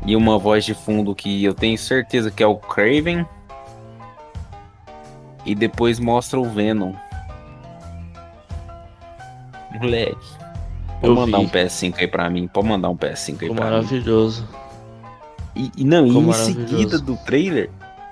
[0.07, 3.25] E uma voz de fundo que eu tenho certeza que é o Craven.
[5.45, 6.93] E depois mostra o Venom.
[9.79, 10.15] Moleque.
[11.01, 11.45] Pode mandar vi.
[11.45, 12.47] um PS5 aí pra mim.
[12.47, 13.71] Pode mandar um PS5 aí Ficou pra mim.
[13.71, 14.47] maravilhoso.
[15.55, 16.67] E, e não, e Ficou em maravilhoso.
[16.69, 17.69] seguida do trailer,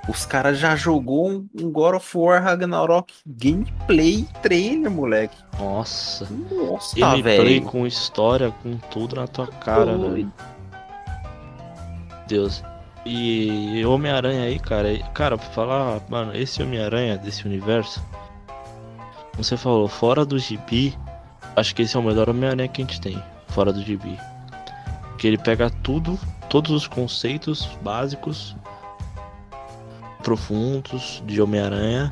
[0.08, 5.38] os caras já jogou um, um God of War Ragnarok gameplay trailer, moleque.
[5.60, 6.28] Nossa.
[6.52, 7.62] Nossa, tá, Gameplay velho.
[7.64, 10.10] com história, com tudo na tua cara, Oi.
[10.10, 10.34] velho.
[12.28, 12.64] Deus.
[13.06, 14.98] E Homem-Aranha aí, cara.
[15.14, 18.04] Cara, pra falar, mano, esse Homem-Aranha desse universo.
[19.32, 20.98] Como você falou, fora do gibi,
[21.56, 23.22] acho que esse é o melhor Homem-Aranha que a gente tem.
[23.50, 24.18] Fora do gibi.
[25.10, 28.56] Porque ele pega tudo, todos os conceitos básicos,
[30.24, 32.12] profundos de Homem-Aranha.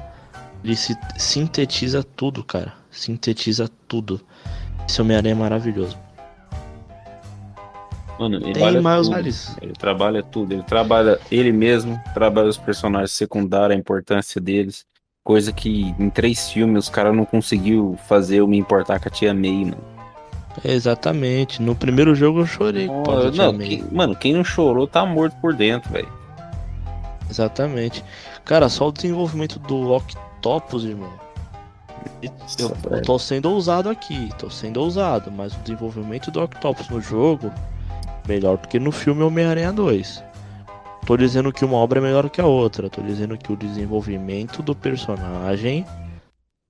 [0.64, 2.74] Ele se sintetiza tudo, cara.
[2.92, 4.22] Sintetiza tudo.
[4.88, 5.98] Esse Homem-Aranha é maravilhoso.
[8.20, 8.84] Mano, ele Tem Miles.
[8.84, 9.56] Morales.
[9.62, 10.54] Ele trabalha tudo.
[10.54, 14.86] Ele trabalha ele mesmo, trabalha os personagens secundários, a importância deles.
[15.24, 19.12] Coisa que em três filmes os caras não conseguiu fazer eu me importar com a
[19.12, 19.78] tia May, mano.
[20.64, 21.62] Exatamente.
[21.62, 25.54] No primeiro jogo eu chorei Oh, não, quem- mano, quem não chorou tá morto por
[25.54, 26.12] dentro, velho.
[27.30, 28.04] Exatamente.
[28.46, 31.12] Cara, só o desenvolvimento do Octopus, irmão.
[32.22, 37.00] Eu, eu tô sendo ousado aqui, tô sendo ousado, mas o desenvolvimento do Octopus no
[37.02, 37.52] jogo
[38.28, 40.24] melhor do que no filme Homem-Aranha 2.
[41.06, 44.62] Tô dizendo que uma obra é melhor que a outra, tô dizendo que o desenvolvimento
[44.62, 45.86] do personagem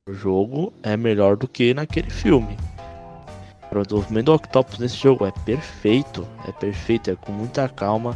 [0.08, 2.58] no jogo é melhor do que naquele filme.
[3.72, 8.16] O desenvolvimento do Octopus nesse jogo é perfeito, é perfeito, é com muita calma,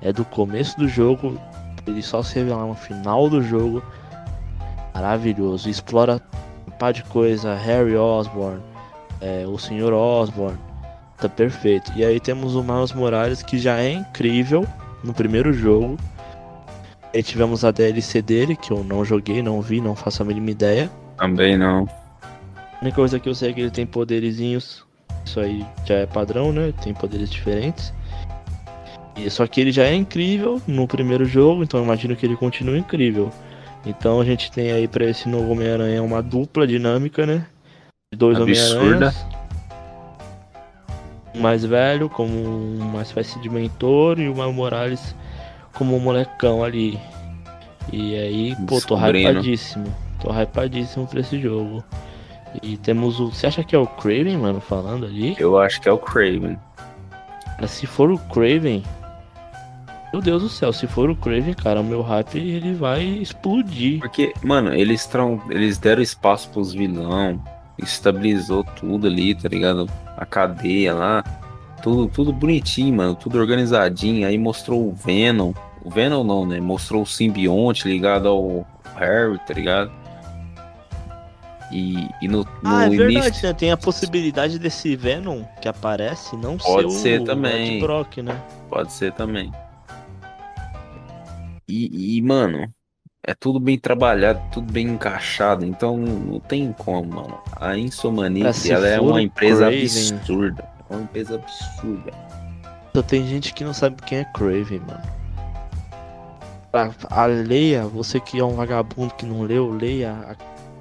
[0.00, 1.38] é do começo do jogo,
[1.86, 3.82] ele só se revelar no final do jogo.
[4.94, 6.20] Maravilhoso, explora
[6.66, 8.60] um par de coisa, Harry Osborn,
[9.20, 9.92] é, o Sr.
[9.92, 10.58] Osborn,
[11.16, 11.92] tá perfeito.
[11.96, 14.66] E aí temos o Miles Morales que já é incrível
[15.02, 15.96] no primeiro jogo.
[17.14, 20.50] Aí tivemos a DLC dele, que eu não joguei, não vi, não faço a mínima
[20.50, 20.90] ideia.
[21.16, 21.88] Também não.
[22.74, 24.84] A única coisa que eu sei é que ele tem poderizinhos.
[25.24, 26.72] Isso aí já é padrão, né?
[26.82, 27.92] Tem poderes diferentes.
[29.16, 32.36] E só que ele já é incrível no primeiro jogo, então eu imagino que ele
[32.36, 33.30] continua incrível.
[33.86, 37.46] Então a gente tem aí pra esse novo Homem-Aranha uma dupla dinâmica, né?
[38.12, 38.38] De dois.
[38.38, 39.26] Homem-Aranhas.
[41.36, 45.14] Um mais velho, como uma espécie de mentor, e o Miles Morales
[45.74, 46.98] como um molecão ali.
[47.92, 49.30] E aí, pô, tô Descobrindo.
[49.30, 49.94] hypadíssimo.
[50.20, 51.84] Tô hypadíssimo pra esse jogo.
[52.62, 53.28] E temos o.
[53.30, 55.36] Você acha que é o Craven, mano, falando ali?
[55.38, 56.58] Eu acho que é o Craven.
[57.60, 58.82] Mas se for o Craven.
[60.12, 63.98] Meu Deus do céu, se for o Craven, cara, o meu hype ele vai explodir.
[64.00, 67.42] Porque, mano, eles, tram, eles deram espaço pros vilão,
[67.76, 69.86] estabilizou tudo ali, tá ligado?
[70.16, 71.24] A cadeia lá.
[71.82, 73.14] Tudo, tudo bonitinho, mano.
[73.14, 74.26] Tudo organizadinho.
[74.26, 75.52] Aí mostrou o Venom.
[75.84, 76.60] O Venom não, né?
[76.60, 79.92] Mostrou o simbionte ligado ao Harry, tá ligado?
[81.72, 83.06] E, e no, no Ah, é início.
[83.06, 83.52] verdade, né?
[83.52, 87.80] Tem a possibilidade desse Venom que aparece não Pode ser ser o também.
[87.80, 88.40] Brock, né?
[88.70, 89.52] Pode ser também.
[91.68, 92.68] E, e, mano,
[93.26, 97.38] é tudo bem trabalhado, tudo bem encaixado, então não tem como, mano.
[97.56, 100.68] A Insomaniac, se ela é uma empresa Craven- absurda.
[100.88, 102.12] É uma empresa absurda.
[102.94, 105.02] Só tem gente que não sabe quem é Craven, mano.
[106.72, 110.34] A, a leia, você que é um vagabundo que não leu, leia a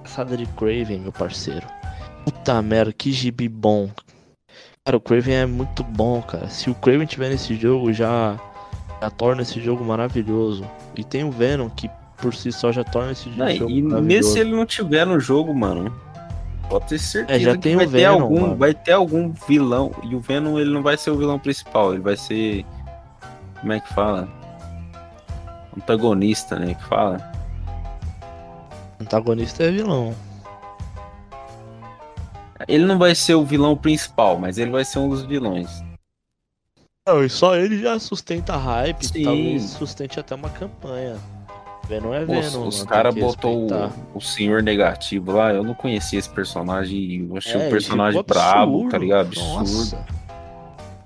[0.04, 1.66] caçada de Craven, meu parceiro.
[2.24, 3.90] Puta merda, que gibi bom.
[4.84, 6.48] Cara, o Craven é muito bom, cara.
[6.48, 8.40] Se o Craven tiver nesse jogo, já,
[9.02, 10.64] já torna esse jogo maravilhoso.
[10.96, 14.32] E tem o Venom, que por si só já torna esse Não, jogo e mesmo
[14.32, 15.94] se ele não tiver no jogo, mano,
[16.70, 18.56] pode ter certeza É, já tem vai o ter Venom, algum, mano.
[18.56, 19.92] vai ter algum vilão.
[20.04, 22.66] E o Venom ele não vai ser o vilão principal, ele vai ser
[23.60, 24.28] como é que fala?
[25.78, 26.74] Antagonista, né?
[26.74, 27.20] Que fala.
[29.02, 30.16] antagonista é vilão.
[32.68, 35.70] Ele não vai ser o vilão principal, mas ele vai ser um dos vilões.
[37.08, 39.24] Não, e só ele já sustenta hype, Sim.
[39.24, 41.18] talvez sustente até uma campanha.
[41.88, 45.64] Venom é Venom, os mano, caras tem que botou o, o senhor negativo lá, eu
[45.64, 48.92] não conhecia esse personagem eu achei É, um personagem brabo, absurdo.
[48.92, 49.28] tá ligado?
[49.28, 49.54] Absurdo.
[49.60, 50.06] Nossa.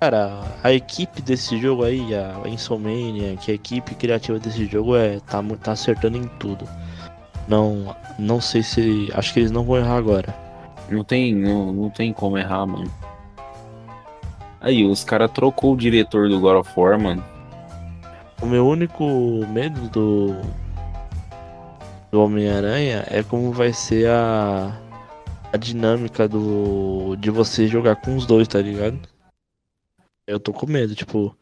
[0.00, 5.20] Cara, a equipe desse jogo aí, a Insomania, que a equipe criativa desse jogo é
[5.20, 6.66] tá, tá acertando em tudo.
[7.46, 9.10] Não, não sei se.
[9.14, 10.34] Acho que eles não vão errar agora.
[10.88, 12.90] Não tem, não, não tem como errar, mano.
[14.60, 17.22] Aí, os caras trocou o diretor do God of War, mano.
[18.40, 19.04] O meu único
[19.48, 20.36] medo do.
[22.10, 24.76] Do Homem-Aranha é como vai ser a.
[25.52, 27.16] A dinâmica do.
[27.16, 28.98] De você jogar com os dois, tá ligado?
[30.26, 31.36] Eu tô com medo, tipo.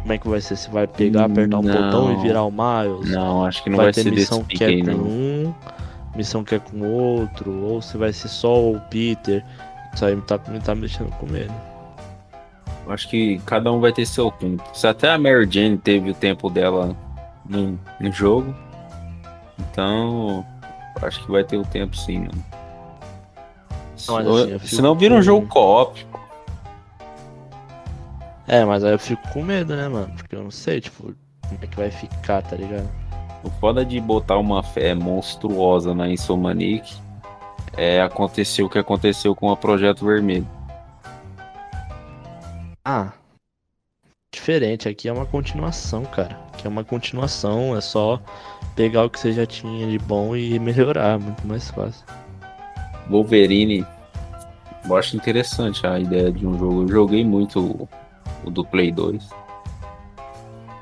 [0.00, 0.56] Como é que vai ser?
[0.56, 1.74] Você vai pegar, apertar um Não.
[1.74, 3.10] botão e virar o Miles?
[3.10, 5.54] Não, acho que não vai, vai, ter ser missão que é com um,
[6.16, 9.44] missão que é com outro, ou se vai ser só o Peter.
[9.94, 11.52] Isso aí me tá, me tá me deixando com medo.
[12.86, 14.62] Eu Acho que cada um vai ter seu tempo.
[14.72, 16.96] Se até a Mary Jane teve o tempo dela
[17.46, 18.54] no, no jogo,
[19.60, 20.44] então
[21.02, 22.44] acho que vai ter o tempo sim, mano.
[24.08, 26.06] Não, mas assim, fico vira um jogo co-op,
[28.46, 30.12] É, mas aí eu fico com medo, né, mano?
[30.16, 31.14] Porque eu não sei, tipo,
[31.48, 32.88] como é que vai ficar, tá ligado?
[33.44, 36.96] O foda de botar uma fé monstruosa na Insomaniac
[37.76, 40.46] é acontecer o que aconteceu com o Projeto Vermelho.
[42.84, 43.12] Ah,
[44.32, 46.38] diferente, aqui é uma continuação, cara.
[46.52, 48.20] Aqui é uma continuação, é só
[48.80, 52.02] pegar o que você já tinha de bom e melhorar, muito mais fácil.
[53.10, 53.84] Wolverine,
[54.88, 56.82] eu acho interessante a ideia de um jogo.
[56.84, 57.88] Eu joguei muito o,
[58.42, 59.22] o do Play 2.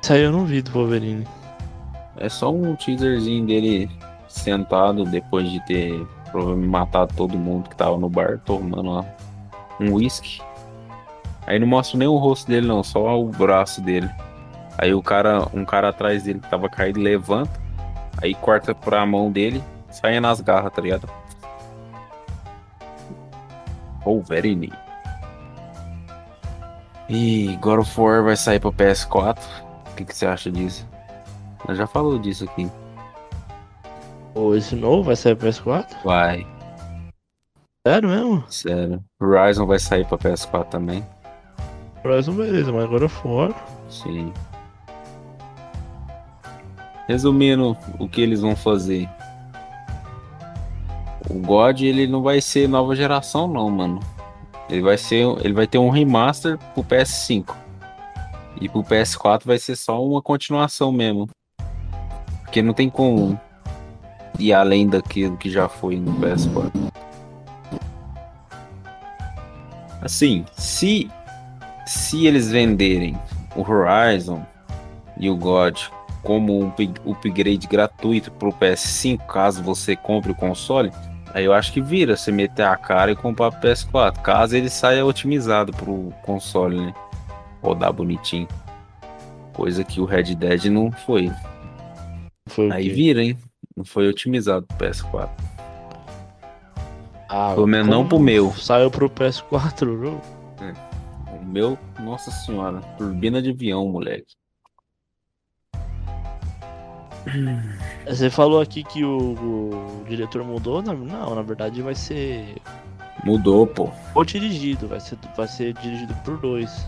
[0.00, 1.26] Isso aí eu não vi do Wolverine.
[2.18, 3.90] É só um teaserzinho dele
[4.28, 9.04] sentado depois de ter provavelmente matado todo mundo que tava no bar tomando lá
[9.80, 10.40] um whisky.
[11.48, 14.08] Aí não mostra nem o rosto dele não, só o braço dele.
[14.76, 17.67] Aí o cara, um cara atrás dele que tava caído levanta,
[18.22, 21.09] aí corta pra mão dele, sai nas garras, tá ligado?
[24.04, 24.72] Wolverine.
[27.09, 29.38] E God of War vai sair pra PS4.
[29.90, 30.87] O que, que você acha disso?
[31.66, 32.70] Eu já falou disso aqui.
[34.35, 35.87] Ou esse novo vai sair pro PS4?
[36.04, 36.46] Vai,
[37.86, 38.45] Sério mesmo?
[38.51, 39.03] sério.
[39.20, 41.05] Horizon vai sair pra PS4 também.
[42.05, 43.55] Horizon beleza, mas agora for.
[43.88, 44.32] Sim.
[47.09, 49.09] Resumindo o que eles vão fazer.
[51.28, 54.00] O God ele não vai ser nova geração não, mano.
[54.68, 57.54] Ele vai ser, ele vai ter um remaster pro PS5.
[58.61, 61.28] E pro PS4 vai ser só uma continuação mesmo.
[62.42, 63.40] Porque não tem como
[64.38, 66.70] ir além daquilo que já foi no PS4.
[70.02, 71.11] Assim, se
[71.88, 73.18] se eles venderem
[73.56, 74.44] o Horizon
[75.16, 75.80] e o God
[76.22, 76.72] como um
[77.10, 80.90] upgrade gratuito pro PS5, caso você compre o console,
[81.32, 84.68] aí eu acho que vira você meter a cara e comprar pro PS4, caso ele
[84.68, 86.94] saia otimizado pro console, né?
[87.62, 88.48] Rodar bonitinho.
[89.52, 91.32] Coisa que o Red Dead não foi.
[92.48, 93.36] foi aí vira, hein?
[93.76, 95.28] Não foi otimizado pro PS4.
[97.28, 98.52] Ah, Pelo menos não pro meu.
[98.52, 100.20] Saiu pro PS4, viu?
[100.60, 100.72] É.
[101.34, 104.38] O meu, nossa senhora, turbina de avião, moleque.
[108.07, 110.83] Você falou aqui que o, o diretor mudou?
[110.83, 112.57] Não, não, na verdade vai ser.
[113.24, 113.91] Mudou, pô.
[114.14, 116.87] Ou dirigido, vai ser, vai ser dirigido por dois.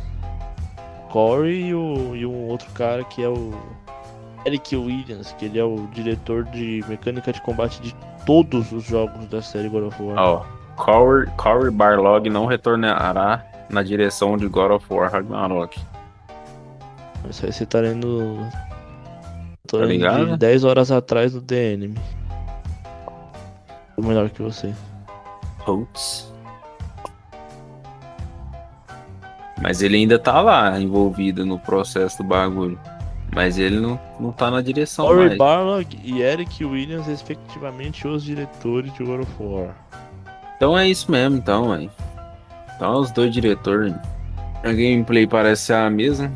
[1.10, 3.52] Corey e, o, e um outro cara que é o
[4.46, 9.26] Eric Williams, que ele é o diretor de mecânica de combate de todos os jogos
[9.26, 10.16] da série God of War.
[10.18, 15.78] Ó, oh, Corey, Corey Barlog não retornará na direção de God of War Ragnarok.
[17.28, 18.38] Isso aí você tá lendo
[19.70, 20.36] Tô tá ligado?
[20.36, 21.94] 10 horas atrás do DN.
[23.94, 24.74] Tô melhor que você.
[25.64, 26.28] Putz.
[29.62, 32.80] Mas ele ainda tá lá, envolvido no processo do bagulho.
[33.32, 38.92] Mas ele não, não tá na direção Corey Barlog e Eric Williams, respectivamente, os diretores
[38.94, 39.76] de God of War.
[40.56, 41.88] Então é isso mesmo, então, aí.
[42.74, 43.94] Então os dois diretores.
[44.64, 46.32] A gameplay parece ser a mesma.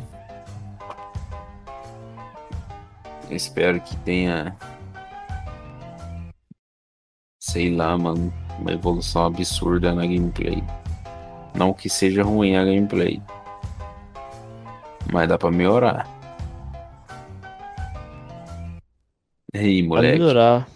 [3.35, 4.55] Espero que tenha.
[7.41, 8.33] Sei lá, mano.
[8.59, 10.63] Uma evolução absurda na gameplay.
[11.53, 13.21] Não que seja ruim a gameplay.
[15.11, 16.07] Mas dá pra melhorar.
[19.53, 20.07] E aí, moleque?
[20.07, 20.67] Vai melhorar.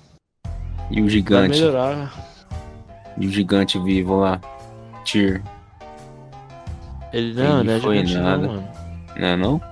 [0.92, 1.60] E o gigante?
[1.60, 2.14] Vai melhorar.
[3.18, 4.40] E o gigante vivo lá?
[5.04, 5.42] Tyr.
[7.12, 8.38] Ele não, Ele não é gigante nada.
[8.38, 8.70] não, mano.
[9.18, 9.69] Não é não?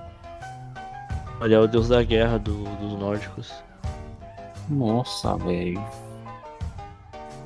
[1.40, 3.52] Ele é o deus da guerra do, dos nórdicos.
[4.68, 5.82] Nossa, velho.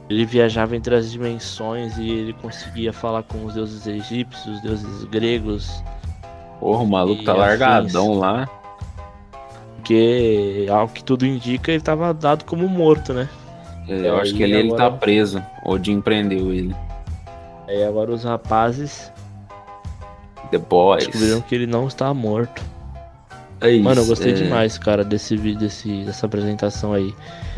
[0.09, 5.05] Ele viajava entre as dimensões e ele conseguia falar com os deuses egípcios, os deuses
[5.05, 5.83] gregos.
[6.59, 8.49] Porra, o maluco tá largadão lá.
[9.77, 13.29] Porque, ao que tudo indica, ele tava dado como morto, né?
[13.89, 14.69] É, eu acho que ele, agora...
[14.69, 15.43] ele tá preso.
[15.65, 16.75] Odin prendeu ele.
[17.67, 19.11] Aí agora os rapazes.
[20.51, 21.07] The Boys.
[21.07, 22.63] Descobriram que ele não está morto.
[23.63, 24.35] É isso, Mano, eu gostei é...
[24.35, 27.15] demais, cara, desse vídeo, desse, dessa apresentação aí.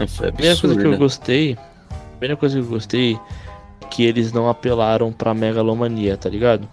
[0.09, 1.59] Foi a primeira coisa que eu gostei.
[1.91, 6.69] A primeira coisa que eu gostei é que eles não apelaram pra megalomania, tá ligado?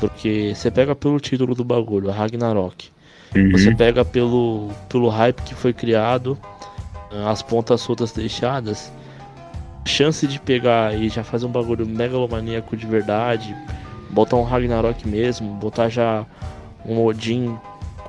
[0.00, 2.88] Porque você pega pelo título do bagulho, Ragnarok.
[3.36, 3.50] Uhum.
[3.50, 6.38] Você pega pelo, pelo hype que foi criado,
[7.26, 8.90] as pontas soltas deixadas.
[9.84, 13.54] Chance de pegar e já fazer um bagulho megalomaníaco de verdade,
[14.10, 16.24] botar um Ragnarok mesmo, botar já
[16.86, 17.58] um Odin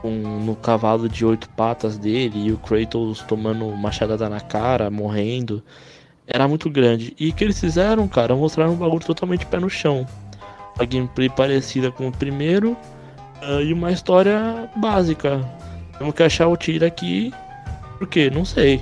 [0.01, 5.63] com, no cavalo de oito patas dele e o Kratos tomando machadada na cara, morrendo.
[6.27, 7.13] Era muito grande.
[7.19, 8.35] E o que eles fizeram, cara?
[8.35, 10.05] Mostraram um bagulho totalmente pé no chão.
[10.77, 12.77] A gameplay parecida com o primeiro
[13.41, 15.41] uh, e uma história básica.
[15.97, 17.33] Temos que achar o tiro aqui.
[17.97, 18.29] Por quê?
[18.29, 18.81] Não sei.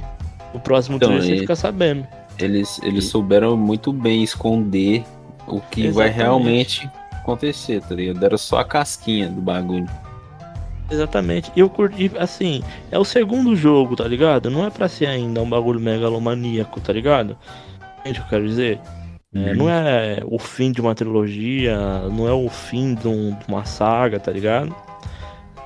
[0.54, 2.06] O próximo então, você fica sabendo.
[2.38, 3.08] Eles, eles e...
[3.08, 5.04] souberam muito bem esconder
[5.48, 5.94] o que Exatamente.
[5.94, 8.20] vai realmente acontecer, tá ligado?
[8.20, 9.88] Deram só a casquinha do bagulho.
[10.90, 11.52] Exatamente.
[11.56, 14.50] E eu curti, assim, é o segundo jogo, tá ligado?
[14.50, 17.38] Não é pra ser ainda um bagulho megalomaníaco, tá ligado?
[18.00, 18.80] Entende o que eu quero dizer?
[19.36, 19.56] É, uhum.
[19.56, 21.78] não é o fim de uma trilogia,
[22.10, 24.74] não é o fim de, um, de uma saga, tá ligado?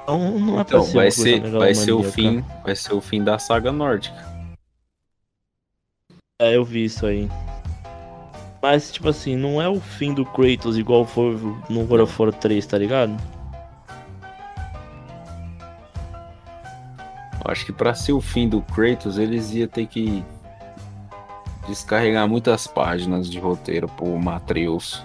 [0.04, 3.02] Então não é pra então, ser vai ser, vai ser o fim, vai ser o
[3.02, 4.32] fim da saga nórdica.
[6.42, 7.30] É, eu vi isso aí.
[8.62, 11.36] Mas, tipo assim, não é o fim do Kratos igual foi
[11.70, 13.16] no God of War 3, tá ligado?
[17.44, 20.24] Acho que para ser o fim do Kratos, eles iam ter que
[21.68, 25.04] descarregar muitas páginas de roteiro pro Matreus.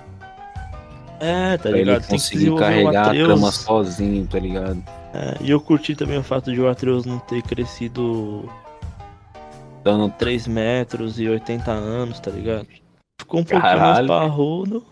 [1.20, 2.03] É, tá ligado?
[2.03, 4.82] Ele conseguir carregar a trama sozinho, tá ligado?
[5.14, 8.51] É, e eu curti também o fato de o Atreus não ter crescido
[9.82, 12.66] dando 3 metros e 80 anos, tá ligado?
[13.20, 14.84] Ficou um pouquinho mais parrudo.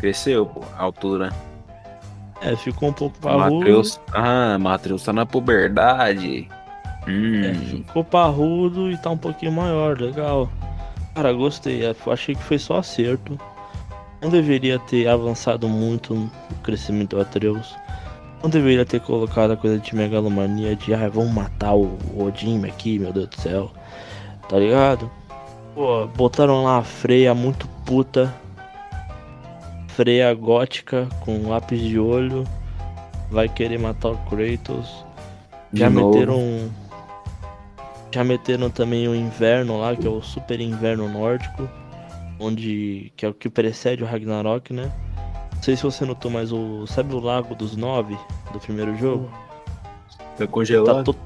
[0.00, 1.32] Cresceu, pô, a altura.
[2.40, 3.58] É, ficou um pouco parrudo.
[3.58, 6.48] Mateus, ah, Matheus tá na puberdade.
[7.06, 7.42] Hum.
[7.44, 10.48] É, ficou parrudo e tá um pouquinho maior, legal.
[11.14, 11.84] Cara, gostei.
[11.84, 13.38] É, achei que foi só acerto.
[14.20, 16.30] Não deveria ter avançado muito no
[16.62, 17.74] crescimento do Atreus.
[18.42, 22.98] Não deveria ter colocado a coisa de megalomania de ah, vamos matar o Odin aqui,
[22.98, 23.70] meu Deus do céu.
[24.48, 25.10] Tá ligado?
[25.74, 28.32] Pô, botaram lá a freia muito puta
[29.98, 32.44] freia gótica com lápis de olho
[33.32, 35.04] vai querer matar o Kratos.
[35.72, 36.14] De Já novo.
[36.14, 36.70] meteram.
[38.12, 41.68] Já meteram também o inverno lá, que é o super inverno nórdico.
[42.38, 43.12] Onde.
[43.16, 44.88] que é o que precede o Ragnarok, né?
[45.56, 46.86] Não sei se você notou, mas o.
[46.86, 48.16] Sabe o Lago dos Nove
[48.52, 49.28] do primeiro jogo?
[50.36, 51.12] Tá Tá congelado.
[51.12, 51.18] to...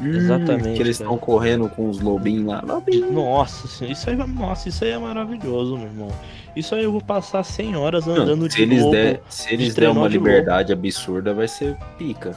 [0.00, 2.62] Hum, exatamente, Que eles estão correndo com os lobinhos lá.
[2.66, 3.12] Lobinho.
[3.12, 6.08] Nossa, senhora, isso aí, nossa, isso aí é maravilhoso, meu irmão.
[6.56, 8.92] Isso aí eu vou passar 100 horas andando Não, de se eles lobo.
[8.92, 12.34] der, se eles der uma de liberdade absurda, vai ser pica.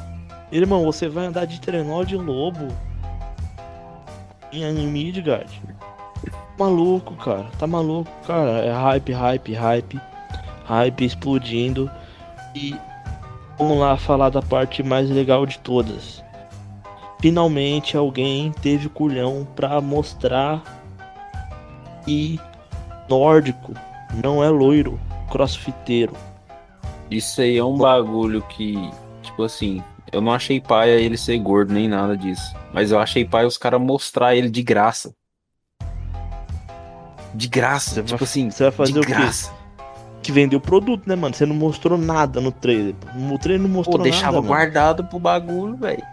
[0.52, 2.68] Irmão, você vai andar de trenó de lobo
[4.52, 5.62] em, em Midgard.
[6.58, 7.46] Maluco, cara.
[7.60, 8.52] Tá maluco, cara.
[8.66, 10.02] É hype, hype, hype.
[10.66, 11.90] Hype explodindo.
[12.56, 12.76] E
[13.58, 16.24] vamos lá falar da parte mais legal de todas.
[17.20, 20.62] Finalmente alguém teve culhão pra mostrar
[22.06, 22.40] que
[23.10, 23.74] nórdico
[24.24, 25.00] não é loiro,
[25.32, 26.14] crossfiteiro.
[27.10, 28.76] Isso aí é um bagulho que,
[29.24, 32.54] tipo assim, eu não achei paia ele ser gordo nem nada disso.
[32.74, 35.12] Mas eu achei paia os caras mostrar ele de graça.
[37.34, 39.08] De graça, Você tipo vai- assim, você vai fazer o quê?
[39.14, 39.52] graça.
[40.22, 41.34] Que vendeu o produto, né, mano?
[41.34, 42.96] Você não mostrou nada no trailer.
[43.32, 44.42] O trailer não Pô, mostrou deixava nada.
[44.42, 44.48] mano.
[44.48, 46.04] guardado pro bagulho, velho.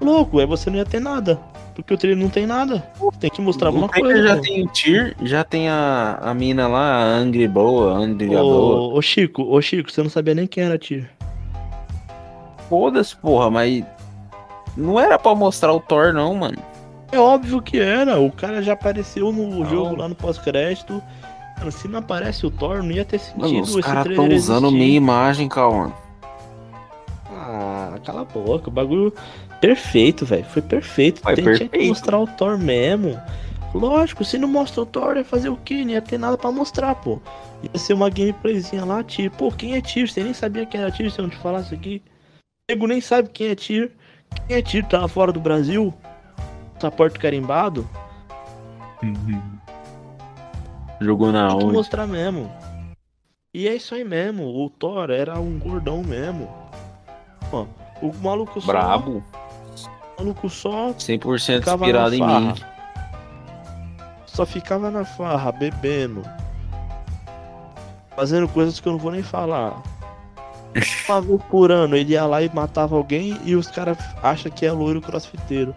[0.00, 1.38] Louco, aí você não ia ter nada.
[1.74, 2.82] Porque o trailer não tem nada.
[3.20, 4.22] Tem que mostrar alguma coisa.
[4.28, 8.34] já tem o Tyr, já tem a, a mina lá, a Angry Boa, a Angry
[8.34, 8.92] a Boa.
[8.94, 11.08] Ô, ô Chico, ô Chico, você não sabia nem quem era Tyr.
[12.68, 13.84] Foda-se, porra, mas
[14.76, 16.58] não era pra mostrar o Thor, não, mano.
[17.12, 18.20] É óbvio que era.
[18.20, 19.66] O cara já apareceu no Não.
[19.66, 21.02] jogo lá no pós-crédito.
[21.58, 24.28] Mano, se não aparece o Thor, não ia ter sentido Mano, os esse caras trailer
[24.28, 24.78] tão usando existir.
[24.84, 25.92] minha imagem, calma.
[27.32, 28.68] Ah, cala a boca.
[28.68, 29.12] O bagulho
[29.60, 30.44] perfeito, velho.
[30.44, 31.20] Foi perfeito.
[31.20, 31.88] Foi Tem, Tinha que perfeito.
[31.88, 33.20] mostrar o Thor mesmo.
[33.74, 35.84] Lógico, se não mostra o Thor, ia fazer o quê?
[35.84, 37.20] Não ia ter nada pra mostrar, pô.
[37.62, 39.30] Ia ser uma gameplayzinha lá, Tyr.
[39.30, 40.08] Pô, quem é Tyr?
[40.10, 42.02] Você nem sabia quem era Tyr se eu não te falasse aqui.
[42.38, 43.92] O nego nem sabe quem é Tyr.
[44.48, 44.84] Quem é Tyr?
[44.86, 45.94] Tava fora do Brasil?
[46.74, 47.88] Passaporte carimbado?
[51.00, 51.74] Jogou na Tem que onde?
[51.74, 52.50] mostrar mesmo.
[53.54, 54.44] E é isso aí mesmo.
[54.44, 56.48] O Thor era um gordão mesmo.
[57.52, 57.66] Ó,
[58.02, 58.66] o maluco só.
[58.66, 59.22] Brabo.
[60.20, 62.54] O maluco só 100% ficava inspirado em mim.
[64.26, 66.22] Só ficava na farra, bebendo.
[68.14, 69.82] Fazendo coisas que eu não vou nem falar.
[71.08, 74.66] Uma vez por ano ele ia lá e matava alguém e os caras acham que
[74.66, 75.74] é loiro crossfiteiro.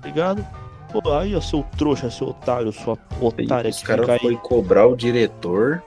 [0.00, 0.46] Tá ligado?
[0.92, 4.36] Pô, aí, ó, seu trouxa, seu otário, sua otária Os caras foi aí.
[4.36, 5.82] cobrar o diretor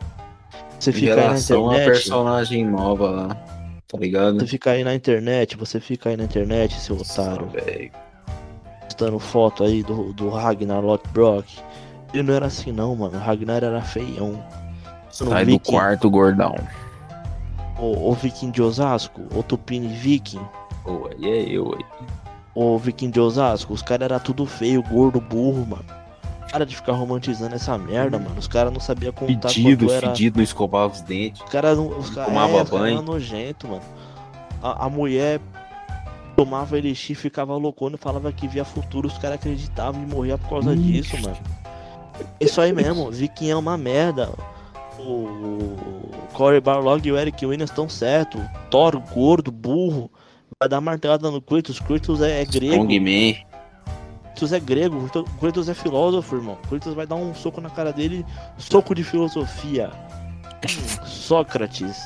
[0.80, 1.86] Você fica relação internet.
[1.86, 3.55] personagem nova lá.
[3.96, 4.40] Tá ligado?
[4.40, 7.92] Você fica aí na internet, você fica aí na internet, seu otário, Nossa, velho.
[8.84, 11.60] postando foto aí do, do Ragnar Lothbrok.
[12.14, 13.18] Ele não era assim não, mano.
[13.18, 14.42] O Ragnar era feião.
[15.10, 16.56] Sai do quarto, gordão.
[17.78, 20.42] O, o Viking de Osasco, o Tupini Viking,
[20.86, 22.08] aí é eu aí.
[22.54, 25.86] o Viking de Osasco, os caras era tudo feio, gordo, burro, mano.
[26.52, 28.36] Para de ficar romantizando essa merda, mano.
[28.38, 30.08] Os caras não sabiam contar Fedido, quanto era.
[30.08, 31.42] fedido, não escovava os dentes.
[31.42, 31.88] Os caras não.
[31.98, 32.94] Os caras Tomava é, banho.
[32.98, 33.82] eram nojento, mano.
[34.62, 35.40] A, a mulher
[36.36, 40.50] tomava elixir, ficava loucona e falava que via futuro, os caras acreditavam e morria por
[40.50, 41.38] causa disso, mano.
[42.40, 44.30] Isso aí mesmo, Viking é uma merda.
[45.00, 48.40] O, o Corey Barlog e o Eric Williams estão certo.
[48.70, 50.10] Thor, gordo, burro.
[50.60, 51.80] Vai dar martelada no Kratos.
[51.80, 52.74] Kratos é, é grego.
[52.74, 53.38] Strongman.
[54.36, 55.10] Kratos é grego.
[55.40, 56.58] Kratos é filósofo, irmão.
[56.68, 58.26] Kratos vai dar um soco na cara dele.
[58.58, 59.90] Soco de filosofia.
[61.06, 61.98] Sócrates.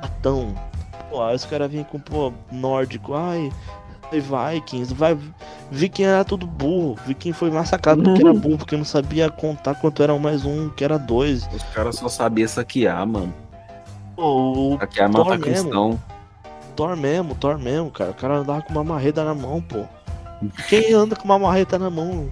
[0.00, 0.54] Platão.
[1.08, 3.14] Pô, aí os caras vêm com, pô, nórdico.
[3.14, 3.50] Ai,
[4.12, 4.92] ai, Vikings.
[4.92, 5.18] Vai.
[5.70, 6.96] Viking era tudo burro.
[7.06, 10.68] Viking foi massacrado porque era burro, porque não sabia contar quanto era um mais um,
[10.68, 11.48] que era dois.
[11.54, 13.32] Os caras só sabiam saquear, mano.
[14.14, 15.98] Pô, o Saquear Thor mata cristão.
[16.74, 18.10] Thor mesmo, Thor mesmo, cara.
[18.10, 19.86] O cara andava com uma marreta na mão, pô.
[20.68, 22.30] Quem anda com uma marreta na mão?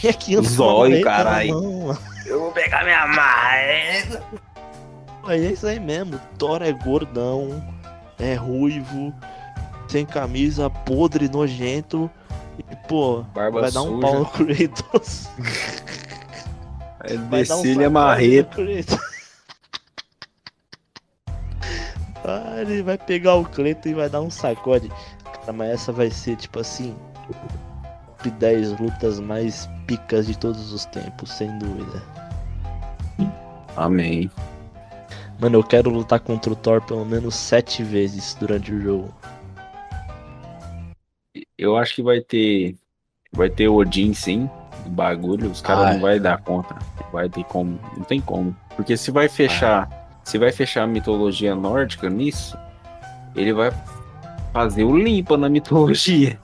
[0.00, 1.48] Quem é que anda Zóio, com uma marreta carai.
[1.48, 1.98] na mão?
[2.26, 4.22] Eu vou pegar minha marreta.
[5.26, 6.20] Aí é isso aí mesmo.
[6.38, 7.62] Thor é gordão,
[8.18, 9.14] é ruivo,
[9.88, 12.10] sem camisa, podre, nojento.
[12.58, 14.00] E, pô, Barba vai dar um suja.
[14.00, 15.28] pau no Kratos.
[17.30, 18.56] Vai dar um marreta.
[22.26, 24.90] Ah, ele vai pegar o Cleiton e vai dar um sacode.
[25.24, 26.96] Cara, mas essa vai ser tipo assim.
[27.26, 32.02] Top 10 lutas mais picas de todos os tempos, sem dúvida.
[33.76, 34.30] Amém.
[35.40, 39.14] Mano, eu quero lutar contra o Thor pelo menos sete vezes durante o jogo.
[41.58, 42.76] Eu acho que vai ter.
[43.32, 44.48] Vai ter Odin sim.
[44.86, 45.50] O bagulho.
[45.50, 46.76] Os caras Ah, não vai dar conta.
[47.12, 47.78] Vai ter como.
[47.96, 48.56] Não tem como.
[48.76, 49.88] Porque se vai fechar.
[50.24, 52.56] Se vai fechar a mitologia nórdica nisso,
[53.36, 53.70] ele vai
[54.52, 56.38] fazer o limpa na mitologia.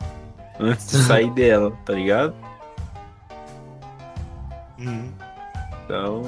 [0.61, 2.35] Antes de sair dela, tá ligado?
[4.79, 5.13] Uhum.
[5.85, 6.23] Então.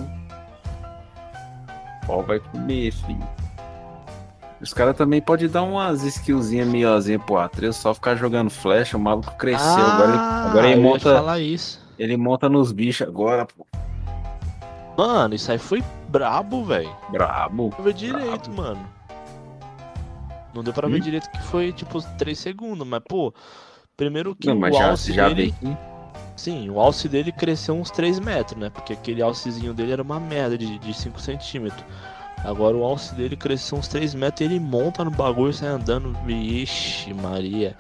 [2.03, 3.29] O pau vai comer, filho.
[4.61, 9.01] Os caras também podem dar umas skillzinhas meiozinhas pro Atreus, só ficar jogando flecha, o
[9.01, 9.85] maluco cresceu.
[9.87, 10.19] agora ele,
[10.49, 11.15] agora ele Ah, monta.
[11.17, 11.81] falar isso.
[11.99, 13.67] Ele monta nos bichos agora, pô.
[14.97, 16.95] Mano, isso aí foi brabo, velho.
[17.11, 17.71] Brabo.
[17.71, 18.85] Pra ver direito, mano.
[20.55, 21.01] Não deu pra ver Hum?
[21.01, 23.33] direito que foi tipo 3 segundos, mas pô,
[23.97, 25.55] primeiro que Não, o mas já, alce já dele.
[25.61, 25.77] que.
[26.37, 28.71] Sim, o alce dele cresceu uns 3 metros, né?
[28.71, 31.85] Porque aquele alcezinho dele era uma merda de, de 5 centímetros.
[32.45, 35.69] Agora o alce dele cresceu uns 3 metros e ele monta no bagulho e sai
[35.69, 36.17] andando.
[36.25, 37.77] Vixe, Maria.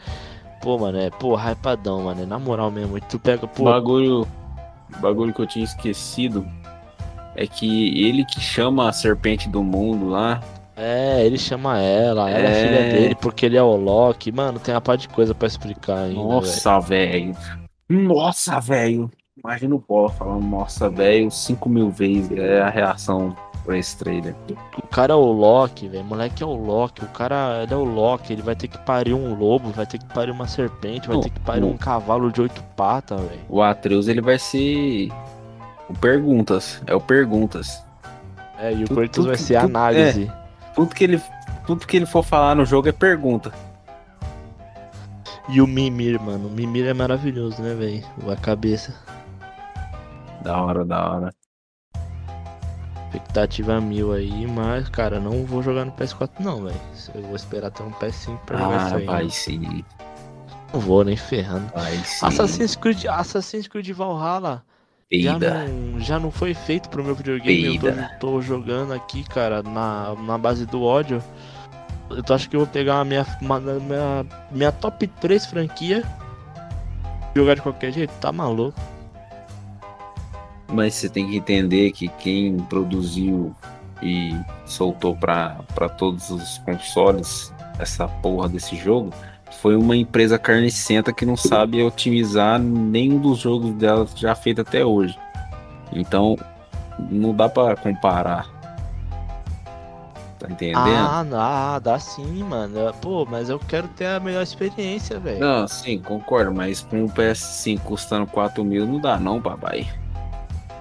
[0.60, 2.22] Pô, mano, é, pô, hypadão, mano.
[2.22, 3.00] é Na moral mesmo.
[3.00, 3.64] Tu pega, pô.
[3.64, 4.28] Bagulho.
[5.00, 6.46] Bagulho que eu tinha esquecido
[7.34, 10.40] é que ele que chama a serpente do mundo lá.
[10.77, 12.66] É, ele chama ela, ela é, É.
[12.68, 14.33] filha dele porque ele é o Loki.
[14.33, 16.14] Mano, tem uma parte de coisa pra explicar ainda.
[16.23, 17.37] Nossa, velho.
[17.89, 19.11] Nossa, velho.
[19.43, 22.31] Imagina o pó falando, nossa, velho, 5 mil vezes.
[22.39, 24.35] É a reação pra esse trailer.
[24.83, 26.05] O cara é o Loki, velho.
[26.05, 27.05] Moleque é o Loki.
[27.05, 28.33] O cara ele é o Loki.
[28.33, 31.23] Ele vai ter que parir um lobo, vai ter que parir uma serpente, vai Não,
[31.23, 31.70] ter que parir não.
[31.70, 33.41] um cavalo de oito patas, velho.
[33.49, 35.09] O Atreus, ele vai ser.
[35.89, 36.81] O Perguntas.
[36.87, 37.83] É o Perguntas.
[38.59, 40.31] É, e o tu- vai ser tu- análise.
[40.75, 41.23] Tudo que ele.
[41.66, 43.53] Tudo que ele for falar no jogo é pergunta.
[45.49, 46.49] E o Mimir, mano.
[46.49, 48.05] O Mimir é maravilhoso, né, velho?
[48.31, 48.95] A cabeça.
[50.43, 51.35] Da hora, da hora.
[53.07, 56.81] Expectativa mil aí, mas, cara, não vou jogar no PS4 não, velho.
[57.14, 59.05] Eu vou esperar ter um PS5 pra jogar Ah, isso aí.
[59.07, 59.31] vai né?
[59.31, 59.85] sim.
[60.73, 61.70] Não vou nem ferrando.
[61.75, 62.25] Vai sim.
[62.25, 64.64] Assassin's Creed, Assassin's Creed Valhalla
[65.20, 67.76] já não, já não foi feito pro meu videogame.
[67.76, 68.10] Eu Peida.
[68.18, 71.22] tô, tô jogando aqui, cara, na, na base do ódio.
[72.10, 76.02] Eu tô- acho que eu vou pegar a minha, uma- minha, minha top 3 franquia.
[77.34, 78.78] Jogar de qualquer jeito, tá maluco.
[80.68, 83.54] Mas você tem que entender que quem produziu
[84.02, 84.34] e
[84.66, 89.10] soltou pra pra todos os consoles essa porra desse jogo
[89.61, 94.84] foi uma empresa carnicenta que não sabe otimizar nenhum dos jogos dela já feito até
[94.84, 95.18] hoje.
[95.92, 96.36] Então
[97.11, 98.46] não dá pra comparar.
[100.38, 100.78] Tá entendendo?
[101.36, 102.92] Ah, ah, dá sim, mano.
[103.00, 105.38] Pô, mas eu quero ter a melhor experiência, velho.
[105.38, 109.86] Não, sim, concordo, mas com o PS5 custando 4 mil não dá não, papai.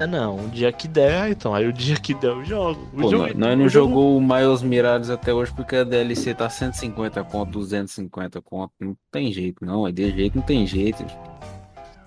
[0.04, 1.54] É, Não, um dia que der, então.
[1.54, 2.88] Aí o dia que der eu jogo.
[2.94, 5.76] O Pô, jogo- nós, nós não o jogo- jogou o Miles Mirage até hoje porque
[5.76, 8.74] a DLC tá 150 conto, 250 conto.
[8.80, 9.88] Não tem jeito, não.
[9.88, 11.06] É de jeito, não tem jeito.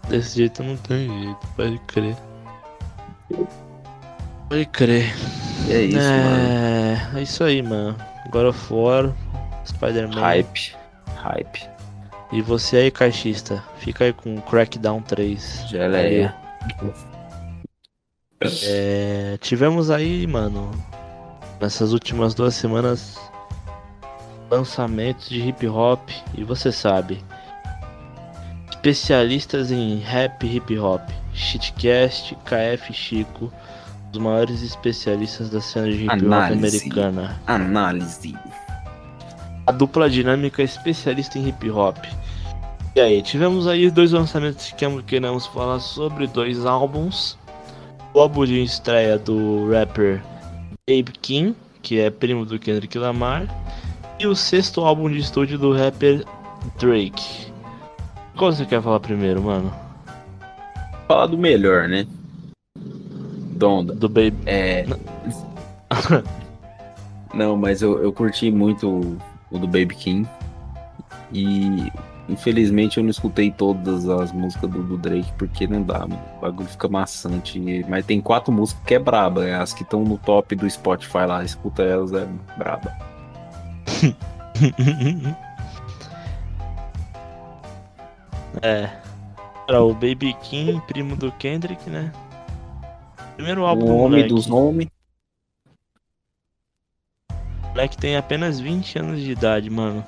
[0.09, 2.17] Desse jeito não tem jeito, pode crer.
[4.49, 5.15] Pode crer.
[5.69, 6.49] E é isso, mano.
[7.15, 7.97] é, é isso aí, mano.
[8.31, 9.13] God of War,
[9.67, 10.21] Spider-Man.
[10.21, 10.75] Hype.
[11.17, 11.69] Hype.
[12.33, 15.65] E você aí, caixista, fica aí com Crackdown 3.
[15.69, 16.35] Geleia.
[18.41, 20.71] É, tivemos aí, mano,
[21.61, 23.19] nessas últimas duas semanas,
[24.51, 26.01] lançamentos de hip hop.
[26.37, 27.25] E você sabe,
[28.71, 31.01] especialistas em rap e hip hop.
[31.33, 33.53] Shitcast, KF Chico,
[34.13, 36.59] os maiores especialistas da cena de hip hop Análise.
[36.59, 37.41] americana.
[37.47, 38.35] Análise.
[39.67, 41.97] A dupla dinâmica especialista em hip hop.
[42.95, 47.37] E aí, tivemos aí dois lançamentos que queremos falar sobre dois álbuns.
[48.15, 50.23] O álbum de estreia do rapper
[50.89, 53.49] Babe King, que é primo do Kendrick Lamar,
[54.21, 56.25] e o sexto álbum de estúdio do rapper
[56.79, 57.53] Drake.
[58.37, 59.75] Qual você quer falar primeiro, mano?
[61.09, 62.07] Fala do melhor, né?
[62.77, 63.93] Donda.
[63.93, 64.37] Do Babe.
[64.47, 64.87] É.
[67.35, 69.19] Não, mas eu, eu curti muito o,
[69.51, 70.29] o do Baby King.
[71.33, 71.91] E
[72.29, 76.21] infelizmente eu não escutei todas as músicas do, do Drake, porque não dá, mano.
[76.39, 77.59] O bagulho fica maçante.
[77.89, 79.47] Mas tem quatro músicas que é braba.
[79.47, 82.93] é As que estão no top do Spotify lá, escuta elas, é braba.
[88.63, 88.91] é.
[89.67, 92.13] Era o Baby King, primo do Kendrick, né?
[93.37, 94.29] Primeiro álbum O do homem moleque.
[94.29, 94.91] dos homens.
[97.31, 100.05] O moleque tem apenas 20 anos de idade, mano.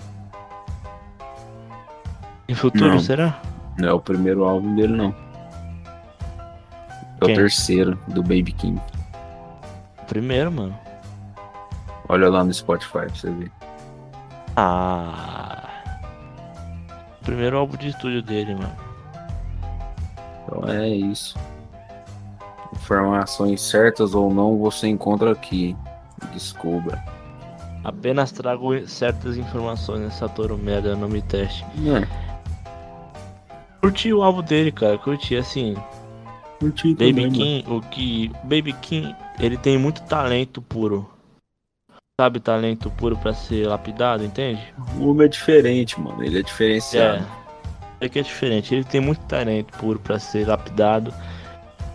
[2.49, 3.01] Em futuro, Não.
[3.01, 3.40] será?
[3.78, 5.14] Não é o primeiro álbum dele, não.
[7.20, 7.34] É Quem?
[7.34, 8.80] o terceiro, do Baby King.
[10.07, 10.78] Primeiro, mano.
[12.09, 13.51] Olha lá no Spotify pra você ver.
[14.57, 15.68] Ah.
[17.22, 18.72] Primeiro álbum de estúdio dele, mano.
[20.44, 21.36] Então é isso.
[22.72, 25.76] Informações certas ou não você encontra aqui.
[26.32, 27.03] Descubra.
[27.82, 31.64] Apenas trago certas informações nessa Toro Merda, não me teste.
[31.64, 32.26] É.
[33.87, 34.99] Curti o álbum dele, cara.
[34.99, 35.76] Curti, assim.
[36.59, 37.32] Curti Baby também, mano.
[37.37, 38.32] King, o que.
[38.43, 41.09] Baby King, ele tem muito talento puro.
[42.20, 44.61] Sabe, talento puro pra ser lapidado, entende?
[44.99, 46.24] O homem é diferente, mano.
[46.24, 46.43] Ele é É.
[46.43, 47.26] diferenciado.
[48.01, 48.74] É que é diferente.
[48.74, 51.14] Ele tem muito talento puro pra ser lapidado.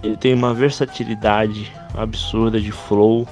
[0.01, 3.27] Ele tem uma versatilidade absurda de flow,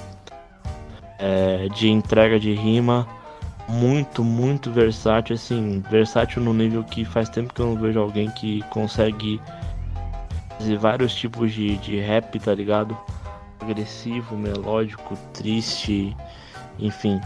[1.18, 3.08] é, de entrega de rima.
[3.70, 8.30] Muito, muito versátil, assim, versátil no nível que faz tempo que eu não vejo alguém
[8.30, 9.40] que consegue
[10.58, 12.96] fazer vários tipos de, de rap, tá ligado?
[13.60, 16.16] Agressivo, melódico, triste,
[16.78, 17.20] enfim.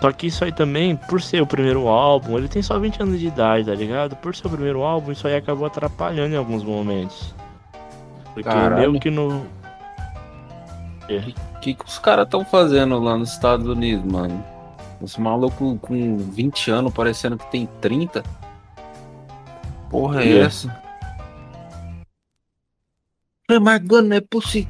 [0.00, 3.20] Só que isso aí também, por ser o primeiro álbum, ele tem só 20 anos
[3.20, 4.16] de idade, tá ligado?
[4.16, 7.34] Por ser o primeiro álbum, isso aí acabou atrapalhando em alguns momentos.
[8.34, 8.90] Porque Caralho.
[8.90, 9.46] meio que no.
[11.56, 14.51] O que, que os caras estão fazendo lá nos Estados Unidos, mano?
[15.02, 18.22] Os malucos com 20 anos parecendo que tem 30.
[19.90, 20.38] Porra é É.
[20.42, 20.80] essa?
[23.50, 23.78] My
[24.22, 24.66] pussy,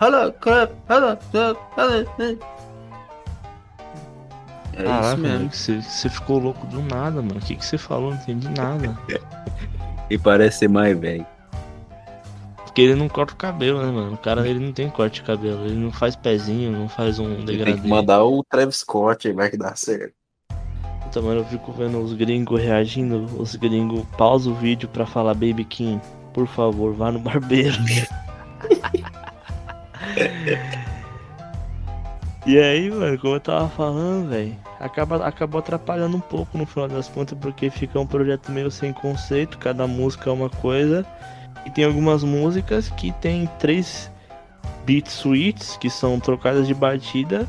[0.00, 2.38] hello, crap, hello, hello, hello.
[4.74, 5.50] É Caraca, isso mesmo.
[5.52, 7.38] você, você ficou louco do nada, mano.
[7.38, 8.10] O que, que você falou?
[8.14, 8.96] Não entendi nada.
[10.10, 11.24] E parece ser mais velho.
[12.80, 14.14] Porque ele não corta o cabelo, né, mano?
[14.14, 15.66] O cara ele não tem corte de cabelo.
[15.66, 17.78] Ele não faz pezinho, não faz um Tem degradê.
[17.78, 20.14] que mandar o Travis Scott aí, vai que dá certo.
[21.02, 23.26] Puta, mano, eu fico vendo os gringos reagindo.
[23.38, 26.00] Os gringos pausam o vídeo pra falar Baby King,
[26.32, 27.76] por favor, vá no barbeiro.
[32.46, 36.88] e aí, mano, como eu tava falando, velho, acaba, acabou atrapalhando um pouco no final
[36.88, 41.04] das contas, porque fica um projeto meio sem conceito, cada música é uma coisa.
[41.66, 44.10] E tem algumas músicas que tem três
[44.84, 47.46] beat suites, que são trocadas de batida.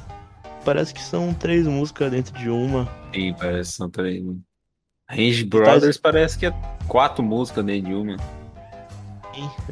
[0.65, 2.87] Parece que são três músicas dentro de uma.
[3.13, 4.23] Sim, parece que são três.
[4.23, 4.41] mano.
[5.09, 6.53] Range Brothers parece que é
[6.87, 8.17] quatro músicas dentro de uma.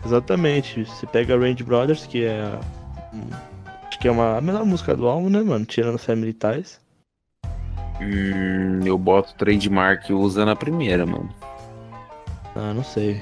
[0.06, 0.84] Exatamente.
[0.86, 2.42] Você pega Range Brothers, que é.
[2.42, 2.60] a-
[3.14, 3.30] hum,
[3.88, 5.66] Acho que é uma, a melhor música do álbum, né, mano?
[5.66, 6.80] Tirando Family Ties.
[8.02, 11.34] Hum, eu boto trademark usando a primeira, mano.
[12.56, 13.22] Ah, não sei.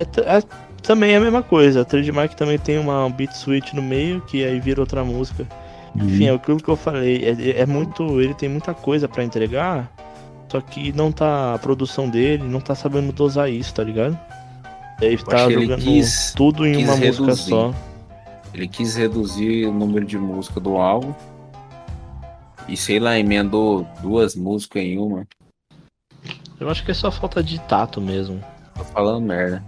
[0.00, 0.42] É, é-
[0.82, 1.80] também é a mesma coisa.
[1.80, 5.46] A Trademark também tem uma beat switch no meio, que aí vira outra música.
[5.96, 7.24] Enfim, é aquilo que eu falei.
[7.24, 8.20] É, é muito.
[8.20, 9.90] Ele tem muita coisa pra entregar.
[10.50, 11.54] Só que não tá.
[11.54, 14.18] A produção dele não tá sabendo dosar isso, tá ligado?
[15.00, 17.48] Ele acho tá que ele jogando quis- tudo em uma música reduzir.
[17.50, 17.74] só.
[18.52, 21.12] Ele quis reduzir o número de música do álbum.
[22.68, 25.26] E sei lá, emendou duas músicas em uma.
[26.60, 28.40] Eu acho que é só falta de tato mesmo.
[28.76, 29.62] Tô falando merda.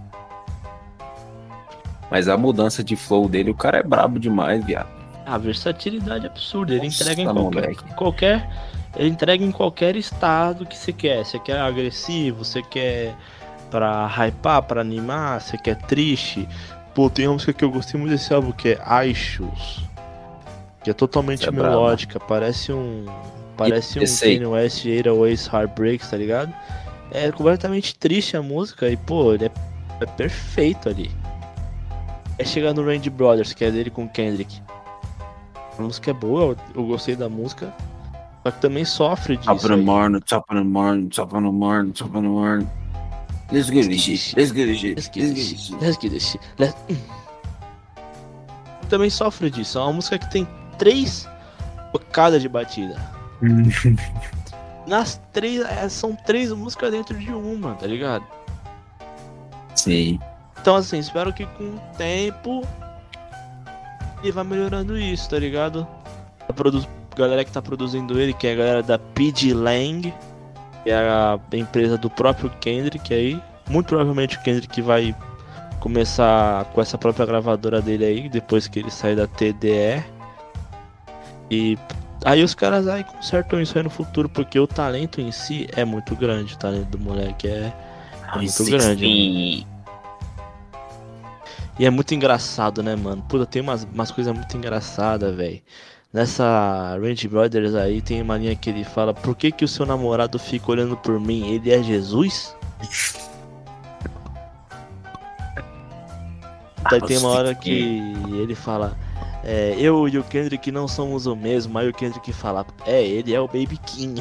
[2.10, 4.88] Mas a mudança de flow dele, o cara é brabo demais, viado.
[5.24, 6.74] A versatilidade absurda.
[6.74, 8.50] Ele Nossa, entrega em qualquer, qualquer.
[8.96, 11.24] Ele entrega em qualquer estado que você quer.
[11.24, 13.14] Você quer agressivo, você quer
[13.70, 16.48] pra hypar, pra animar, você quer triste.
[16.94, 19.84] Pô, tem uma música que eu gostei muito desse álbum que é Issues.
[20.82, 22.20] Que é totalmente é melódica.
[22.20, 23.04] Parece um.
[23.56, 24.04] Parece um?
[24.04, 26.54] Kanye West 808 Heartbreaks, tá ligado?
[27.10, 29.50] É completamente triste a música e, pô, ele é,
[30.00, 31.10] é perfeito ali.
[32.38, 34.60] É chegar no Range Brothers, que é dele com o Kendrick.
[35.78, 37.72] A música é boa, eu, gostei da música.
[38.42, 39.66] Só que também sofre Top disso.
[39.66, 42.68] of the morning, top of the morning, top of the morning, top of the morning.
[43.50, 45.80] Let's get this shit, let's get this shit, Let's get this shit.
[45.80, 46.40] Let's get this shit.
[46.58, 46.76] Let's...
[46.90, 46.96] Hum.
[48.88, 49.78] Também sofre disso.
[49.78, 50.46] É uma música que tem
[50.78, 51.28] três
[51.92, 52.96] bocadas de batida.
[54.86, 55.60] Nas três.
[55.64, 58.24] é, são três músicas dentro de uma, tá ligado?
[59.74, 60.18] Sim.
[60.66, 62.66] Então, assim, espero que com o tempo
[64.20, 65.86] ele vá melhorando isso, tá ligado?
[66.48, 70.12] A produ- galera que tá produzindo ele, que é a galera da PG Lang,
[70.82, 73.40] que é a empresa do próprio Kendrick aí.
[73.70, 75.14] Muito provavelmente o Kendrick vai
[75.78, 80.02] começar com essa própria gravadora dele aí, depois que ele sair da TDE.
[81.48, 81.78] E
[82.24, 85.84] aí os caras aí consertam isso aí no futuro, porque o talento em si é
[85.84, 87.72] muito grande, o talento do moleque é
[88.34, 89.04] muito grande.
[89.60, 89.75] né?
[91.78, 93.22] E é muito engraçado, né, mano?
[93.28, 95.60] Puta, tem umas, umas coisas muito engraçadas, velho.
[96.12, 99.84] Nessa Range Brothers aí tem uma linha que ele fala: Por que, que o seu
[99.84, 101.52] namorado fica olhando por mim?
[101.52, 102.56] Ele é Jesus?
[106.90, 108.00] Daí tem uma hora que
[108.40, 108.96] ele fala:
[109.44, 111.76] é, Eu e o Kendrick não somos o mesmo.
[111.78, 114.20] Aí o Kendrick fala: É, ele é o Baby King.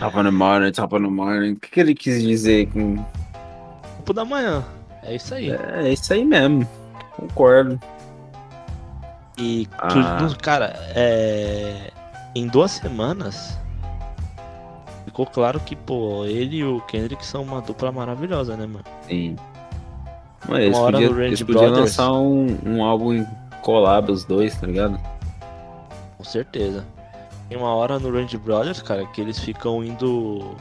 [0.00, 1.52] top of the morning, top of the morning.
[1.52, 3.02] O que, que ele quis dizer com.
[4.06, 4.64] Grupo da manhã.
[5.02, 5.50] É isso aí.
[5.50, 6.66] É, é isso aí mesmo.
[7.16, 7.80] Concordo.
[9.36, 9.88] E, Ah.
[10.40, 11.90] cara, é,
[12.32, 13.58] em duas semanas,
[15.04, 18.84] ficou claro que, pô, ele e o Kendrick são uma dupla maravilhosa, né, mano?
[19.08, 19.34] Sim.
[20.48, 23.26] Mas eles Uma hora podiam, no Range eles podiam lançar um, um álbum em
[23.62, 25.00] collab os dois, tá ligado?
[26.16, 26.84] Com certeza.
[27.48, 30.54] Tem uma hora no Range Brothers, cara, que eles ficam indo.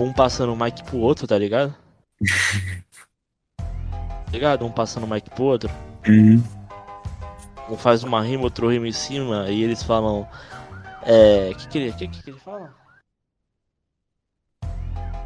[0.00, 1.74] Um passando o mic pro outro, tá ligado?
[2.18, 3.64] Tá
[4.32, 4.66] ligado?
[4.66, 5.70] Um passando o mic pro outro.
[7.68, 10.26] Um faz uma rima, outro rima em cima, e eles falam.
[11.02, 11.52] É.
[11.54, 12.74] Que que ele, que, que ele fala?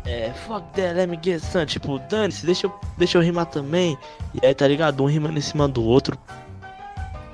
[0.04, 0.32] É.
[0.46, 1.66] Fuck that, let me get some.
[1.66, 3.96] Tipo, dane-se, deixa eu, deixa eu rimar também.
[4.34, 5.02] E aí, tá ligado?
[5.02, 6.18] Um rimando em cima do outro.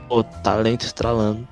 [0.09, 1.47] Pô, talento estralando.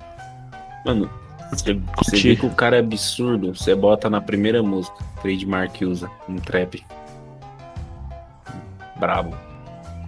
[0.85, 1.11] Mano,
[1.51, 6.11] você, você vê que o cara é absurdo, você bota na primeira música, trademark usa,
[6.29, 6.85] um trap.
[8.99, 9.37] Brabo.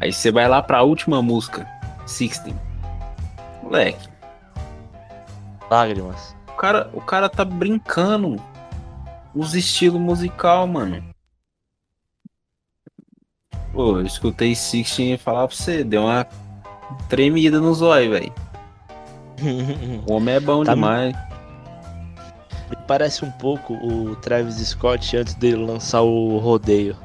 [0.00, 1.66] Aí você vai lá pra última música,
[2.06, 2.54] 16.
[3.62, 4.08] Moleque,
[5.70, 6.34] Lágrimas.
[6.48, 8.36] o cara, o cara tá brincando
[9.34, 11.04] os estilos musical, mano.
[13.72, 16.26] Pô, eu escutei 16 e falar pra você, deu uma
[17.08, 18.32] tremida no zóio, velho.
[20.08, 21.14] O homem é bom Tá- demais.
[22.70, 26.96] Me parece um pouco o Travis Scott antes dele lançar o rodeio.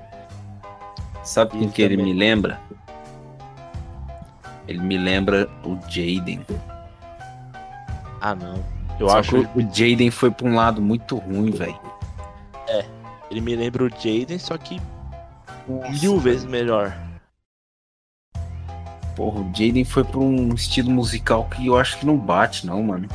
[1.23, 2.59] Sabe com Ele que ele me lembra?
[4.67, 6.45] Ele me lembra o Jaden.
[8.21, 8.63] Ah não.
[8.99, 11.79] Eu Só acho que o Jaden foi pra um lado muito ruim, velho.
[13.29, 14.79] ele me lembra o Jaden, só que
[16.01, 16.95] mil vezes melhor.
[19.15, 22.81] Porra, o Jaden foi pra um estilo musical que eu acho que não bate, não,
[22.83, 23.07] mano.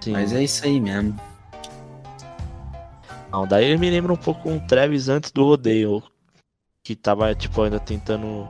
[0.00, 0.12] Sim.
[0.12, 1.18] Mas é isso aí mesmo.
[3.30, 6.02] Não, daí ele me lembra um pouco um Travis antes do rodeio.
[6.86, 8.46] Que tava, tipo, ainda tentando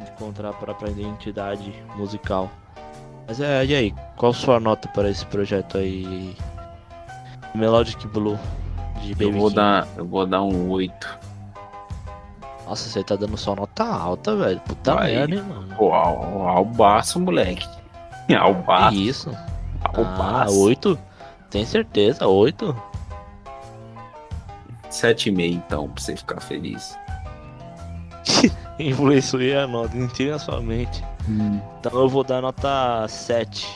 [0.00, 2.50] encontrar a própria identidade musical.
[3.28, 3.94] Mas é, e aí?
[4.16, 6.36] Qual sua nota para esse projeto aí?
[7.54, 8.36] Melodic Blue
[9.02, 9.54] de Baby Eu vou King.
[9.54, 11.18] dar, eu vou dar um 8.
[12.66, 14.58] Nossa, você tá dando só nota alta, velho.
[14.62, 15.12] Puta Vai.
[15.12, 15.76] merda, hein, mano.
[15.76, 17.68] Pô, al, albaço, moleque.
[18.36, 19.30] Albaço, Que isso?
[19.84, 20.60] Ah, albaço.
[20.60, 20.98] 8?
[21.50, 22.26] Tem certeza?
[22.26, 22.74] 8?
[24.90, 26.98] 7,5 então, pra você ficar feliz.
[28.78, 31.02] Influenciei a nota, não tira a sua mente.
[31.80, 33.66] Então eu vou dar nota 7.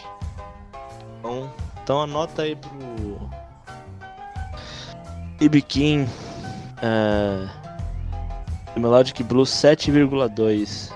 [1.18, 1.50] Então,
[1.82, 3.30] então anota aí pro.
[5.40, 6.08] Baby King.
[6.82, 7.48] É...
[8.78, 10.92] Melodic Blue 7,2.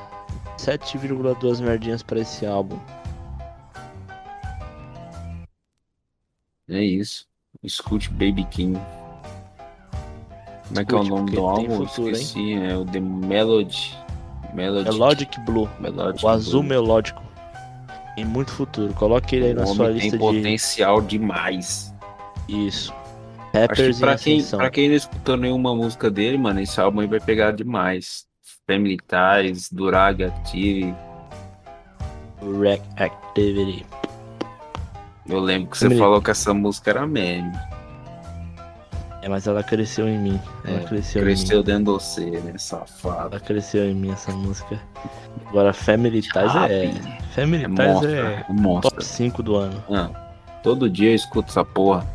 [0.59, 2.79] 7,2 merdinhas pra esse álbum.
[6.69, 7.27] É isso.
[7.63, 8.79] Escute Baby King.
[10.75, 11.87] Como é que é o Escute, nome do tem álbum?
[11.87, 12.13] futuro, hein?
[12.15, 12.55] Esqueci.
[12.55, 13.95] É o The Melody.
[14.53, 14.91] Melody.
[14.91, 15.69] Melodic Blue.
[15.81, 16.69] Melodic O azul Blue.
[16.71, 17.23] melódico.
[18.17, 18.93] Tem muito futuro.
[18.95, 20.19] Coloque ele aí O na sua tem lista de.
[20.19, 21.95] potencial demais.
[22.49, 22.93] Isso.
[22.93, 27.01] Acho que Rappers pra quem, pra quem não escutou nenhuma música dele, mano, esse álbum
[27.01, 28.27] aí vai pegar demais.
[28.67, 30.95] Family Ties, Durag Active.
[32.61, 33.87] Rec Activity.
[35.29, 37.53] Eu lembro que você Family- falou que essa música era meme.
[39.25, 40.39] É, mas ela cresceu em mim.
[40.67, 43.23] Ela É, cresceu, em Cresceu dentro de você, né, safado.
[43.23, 43.29] mim.
[43.33, 44.79] Ela cresceu em mim essa música.
[45.47, 46.93] Agora Family Ties é.
[47.35, 48.19] Family É Ties monstro, é
[48.49, 48.91] é monstro.
[48.91, 49.83] top 5 do ano.
[49.91, 50.11] Ah,
[50.63, 52.07] todo dia eu escuto essa porra.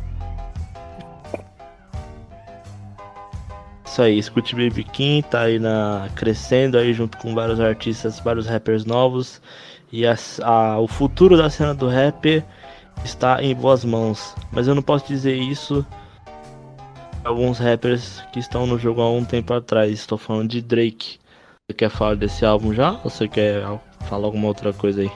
[3.84, 8.46] Isso aí, escute Baby King, tá aí na crescendo aí junto com vários artistas, vários
[8.46, 9.42] rappers novos.
[9.90, 12.44] E as- a- o futuro da cena do rap
[13.04, 14.32] está em boas mãos.
[14.52, 15.84] Mas eu não posso dizer isso
[17.24, 19.90] alguns rappers que estão no jogo há um tempo atrás.
[19.92, 21.18] Estou falando de Drake.
[21.68, 22.92] Você quer falar desse álbum já?
[23.04, 23.62] Ou você quer
[24.08, 25.10] falar alguma outra coisa aí?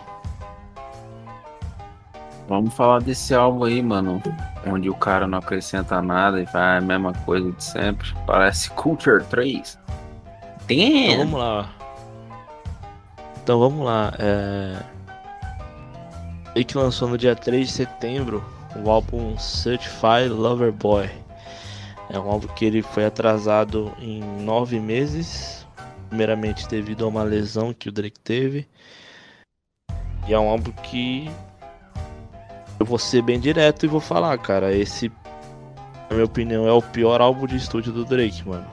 [2.46, 4.22] Vamos falar desse álbum aí, mano.
[4.66, 8.12] Onde o cara não acrescenta nada e faz a mesma coisa de sempre.
[8.26, 9.78] Parece Culture 3.
[10.64, 11.16] Então Damn!
[11.18, 11.70] vamos lá.
[13.42, 14.12] Então vamos lá.
[14.18, 14.76] É...
[16.54, 18.44] Ele que lançou no dia 3 de setembro
[18.76, 21.23] o álbum Certified Lover Boy.
[22.10, 25.66] É um álbum que ele foi atrasado em nove meses.
[26.08, 28.68] Primeiramente devido a uma lesão que o Drake teve.
[30.28, 31.30] E é um álbum que
[32.78, 34.72] eu vou ser bem direto e vou falar, cara.
[34.74, 35.10] Esse,
[36.08, 38.66] na minha opinião, é o pior álbum de estúdio do Drake, mano.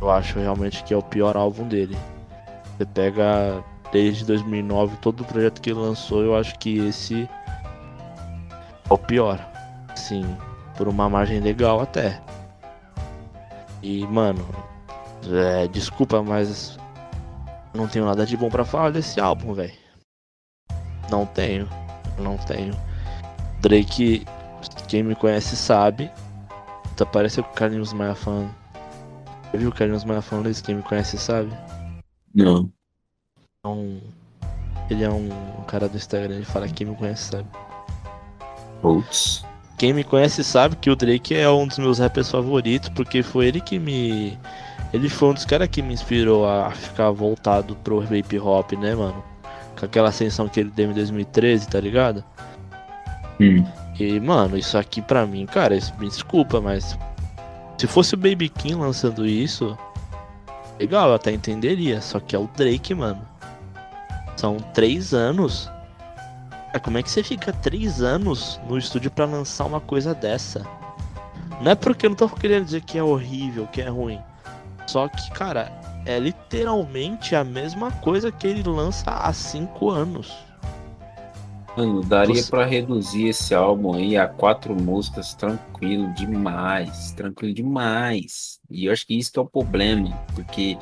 [0.00, 1.96] Eu acho realmente que é o pior álbum dele.
[2.76, 7.28] Você pega desde 2009 todo o projeto que ele lançou, eu acho que esse
[8.88, 9.38] é o pior.
[9.96, 10.24] Sim,
[10.78, 12.22] por uma margem legal até.
[13.82, 14.46] E mano,
[15.26, 16.78] é, desculpa, mas
[17.74, 19.74] não tenho nada de bom pra falar desse álbum, velho.
[21.10, 21.68] Não tenho,
[22.18, 22.74] não tenho.
[23.60, 24.24] Drake,
[24.86, 26.10] quem me conhece sabe.
[26.96, 28.54] Tá parecendo com o Carlinhos Maia falando.
[29.52, 30.62] Já viu o Carlinhos Maia falando isso?
[30.62, 31.50] Quem me conhece sabe.
[32.34, 32.70] Não.
[33.64, 34.00] É um,
[34.88, 35.28] ele é um
[35.66, 37.48] cara do Instagram, ele fala quem me conhece sabe.
[38.80, 39.47] Putz.
[39.78, 43.46] Quem me conhece sabe que o Drake é um dos meus rappers favoritos, porque foi
[43.46, 44.36] ele que me.
[44.92, 48.94] Ele foi um dos caras que me inspirou a ficar voltado pro hip hop, né,
[48.96, 49.22] mano?
[49.78, 52.24] Com aquela ascensão que ele deu em 2013, tá ligado?
[53.40, 53.64] Hum.
[54.00, 56.98] E, mano, isso aqui pra mim, cara, isso, me desculpa, mas.
[57.76, 59.78] Se fosse o Baby King lançando isso,
[60.80, 62.00] legal, eu até entenderia.
[62.00, 63.22] Só que é o Drake, mano.
[64.36, 65.70] São três anos
[66.68, 70.66] Cara, como é que você fica três anos no estúdio para lançar uma coisa dessa?
[71.62, 74.20] Não é porque eu não tô querendo dizer que é horrível, que é ruim.
[74.86, 75.72] Só que, cara,
[76.04, 80.32] é literalmente a mesma coisa que ele lança há cinco anos.
[81.74, 82.50] Mano, daria Você...
[82.50, 88.60] para reduzir esse álbum aí a quatro músicas tranquilo demais, tranquilo demais.
[88.70, 90.76] E eu acho que isso que é o problema, porque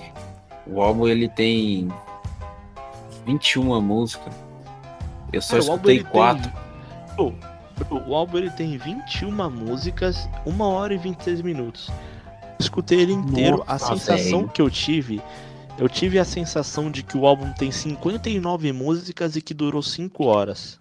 [0.66, 1.88] o álbum ele tem
[3.24, 4.45] 21 músicas
[5.32, 6.52] eu só Cara, escutei quatro.
[7.16, 7.38] Tem...
[8.06, 11.90] o álbum ele tem 21 músicas, 1 hora e 26 minutos.
[12.58, 13.58] Escutei ele inteiro.
[13.58, 14.50] Nossa, a sensação velho.
[14.50, 15.22] que eu tive.
[15.78, 20.24] Eu tive a sensação de que o álbum tem 59 músicas e que durou 5
[20.24, 20.78] horas.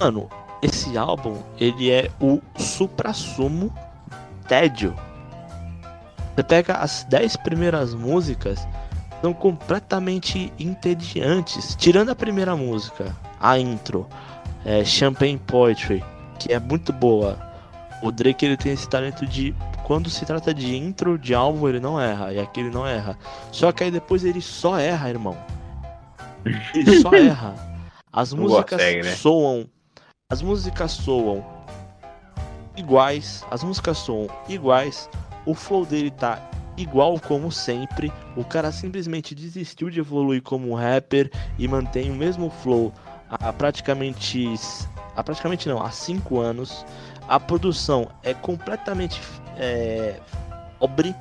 [0.00, 0.28] Mano,
[0.60, 3.72] esse álbum, ele é o supra-sumo
[4.48, 4.94] tédio.
[6.34, 8.66] Você pega as 10 primeiras músicas,
[9.20, 11.74] são completamente entediantes.
[11.76, 14.06] Tirando a primeira música, a intro,
[14.64, 16.04] é Champagne Poetry,
[16.38, 17.38] que é muito boa.
[18.02, 19.54] O Drake ele tem esse talento de
[19.84, 23.18] quando se trata de intro de álbum ele não erra, e aqui ele não erra.
[23.50, 25.36] Só que aí depois ele só erra, irmão.
[26.74, 27.54] Ele só erra.
[28.12, 29.14] As músicas consegue, né?
[29.14, 29.66] soam,
[30.28, 31.44] as músicas soam
[32.76, 35.08] iguais, as músicas soam iguais.
[35.46, 36.38] O flow dele tá
[36.82, 38.12] igual como sempre.
[38.36, 42.92] O cara simplesmente desistiu de evoluir como rapper e mantém o mesmo flow
[43.30, 44.54] há praticamente.
[45.16, 46.84] Há praticamente não, há 5 anos.
[47.28, 49.20] A produção é completamente
[49.56, 50.20] é,
[50.78, 51.14] pobre.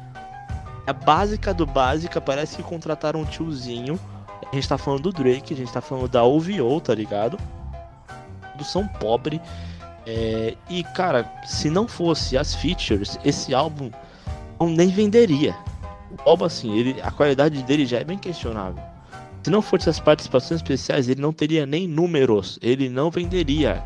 [0.87, 2.19] É básica do básica.
[2.19, 3.99] Parece que contrataram um tiozinho.
[4.51, 7.37] A gente tá falando do Drake, a gente tá falando da OVO, tá ligado?
[8.41, 9.39] Produção pobre.
[10.07, 13.91] É, e cara, se não fosse as features, esse álbum
[14.67, 15.55] nem venderia.
[16.25, 18.81] O álbum, assim, ele, a qualidade dele já é bem questionável.
[19.43, 23.83] Se não fosse as participações especiais, ele não teria nem números, ele não venderia.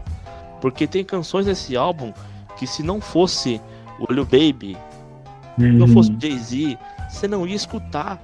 [0.59, 2.11] Porque tem canções nesse álbum
[2.57, 3.61] que se não fosse
[3.99, 4.77] o Lil Baby,
[5.57, 5.65] uhum.
[5.65, 6.77] se não fosse o Jay-Z,
[7.09, 8.19] você não ia escutar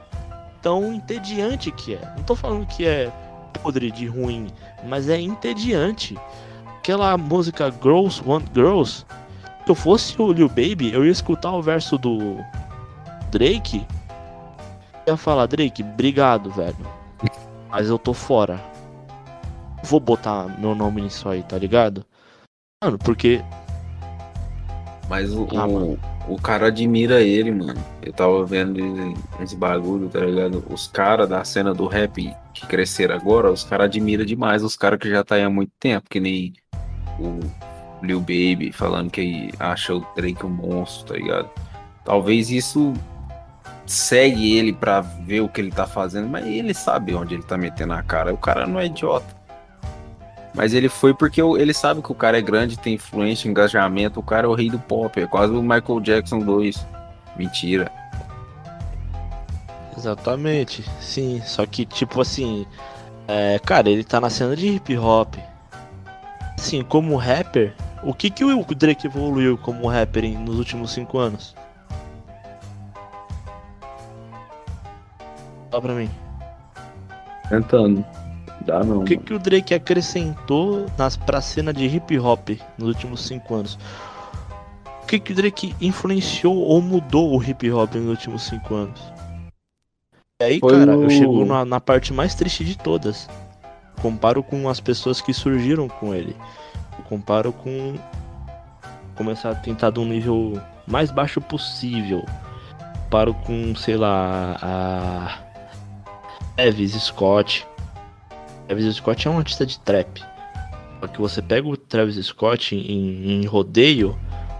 [0.62, 2.14] tão entediante que é.
[2.18, 3.12] Não tô falando que é
[3.62, 4.48] podre de ruim,
[4.88, 6.18] mas é entediante.
[6.78, 9.06] Aquela música Girls Want Girls,
[9.70, 12.38] eu fosse o Lil Baby, eu ia escutar o verso do
[13.32, 13.86] Drake.
[15.06, 16.76] Eu ia falar, Drake, obrigado, velho.
[17.70, 18.60] Mas eu tô fora.
[19.84, 22.06] Vou botar meu nome nisso aí, tá ligado?
[22.84, 23.42] Mano, porque.
[25.08, 27.80] Mas o, ah, o, o, cara admira ele, mano.
[28.02, 28.80] Eu tava vendo
[29.40, 30.64] esse bagulho, tá ligado?
[30.70, 35.00] Os caras da cena do rap que cresceram agora, os caras admiram demais os caras
[35.00, 36.54] que já tá aí há muito tempo, que nem
[37.20, 37.40] o
[38.02, 41.50] Lil Baby falando que acha o Drake um monstro, tá ligado?
[42.04, 42.94] Talvez isso
[43.86, 47.58] segue ele para ver o que ele tá fazendo, mas ele sabe onde ele tá
[47.58, 48.34] metendo a cara.
[48.34, 49.40] O cara não é idiota.
[50.54, 54.20] Mas ele foi porque ele sabe que o cara é grande, tem influência, engajamento.
[54.20, 56.86] O cara é o rei do pop, é quase o Michael Jackson 2.
[57.36, 57.92] Mentira.
[59.98, 61.42] Exatamente, sim.
[61.46, 62.66] Só que, tipo assim,
[63.28, 65.36] é, cara, ele tá na cena de hip hop.
[66.58, 67.74] Assim, como rapper,
[68.04, 71.56] o que, que o Drake evoluiu como rapper nos últimos 5 anos?
[75.70, 76.10] Fala pra mim.
[77.50, 78.06] Tentando.
[78.66, 79.02] Dá não.
[79.02, 83.56] O que, que o Drake acrescentou nas, pra cena de hip hop nos últimos 5
[83.56, 83.80] anos?
[85.04, 89.02] O que, que o Drake influenciou ou mudou o hip hop nos últimos 5 anos?
[90.42, 91.04] E aí, Foi cara, o...
[91.04, 93.28] eu chego na, na parte mais triste de todas.
[94.02, 96.36] Comparo com as pessoas que surgiram com ele.
[97.10, 97.96] Comparo com
[99.16, 102.24] começar a tentar de um nível mais baixo possível.
[103.06, 105.40] Comparo com, sei lá, a
[106.56, 107.68] Travis Scott.
[108.68, 110.24] Travis Scott é um artista de trap.
[111.00, 114.16] Só que você pega o Travis Scott em, em rodeio,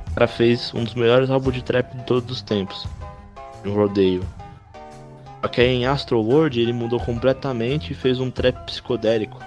[0.10, 2.88] o cara fez um dos melhores álbuns de trap de todos os tempos.
[3.64, 4.24] Em rodeio.
[5.42, 9.40] Só que aí em Astro World ele mudou completamente e fez um trap psicodélico.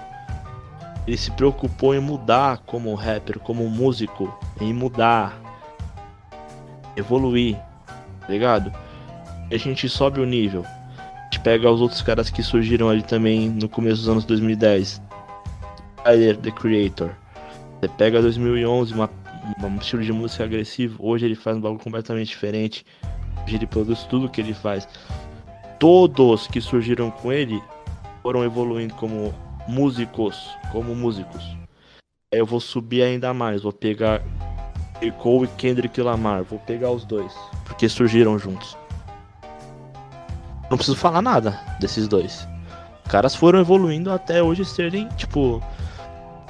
[1.05, 5.37] Ele se preocupou em mudar como rapper, como músico, em mudar,
[6.95, 7.57] evoluir,
[8.21, 8.71] tá ligado?
[9.51, 10.65] E a gente sobe o nível.
[10.65, 15.01] A gente pega os outros caras que surgiram ali também no começo dos anos 2010.
[16.03, 17.11] Tyler, The Creator.
[17.79, 19.09] Você pega 2011, uma,
[19.61, 20.97] um estilo de música agressivo.
[20.99, 22.85] Hoje ele faz um bagulho completamente diferente.
[23.43, 24.87] Hoje ele produz tudo que ele faz.
[25.79, 27.61] Todos que surgiram com ele
[28.21, 29.33] foram evoluindo como
[29.67, 31.43] músicos, como músicos.
[32.31, 34.21] Eu vou subir ainda mais, vou pegar.
[35.19, 37.33] Cole e Kendrick Lamar, vou pegar os dois,
[37.65, 38.77] porque surgiram juntos.
[40.69, 42.47] Não preciso falar nada desses dois.
[43.05, 45.61] Os caras foram evoluindo até hoje serem, tipo,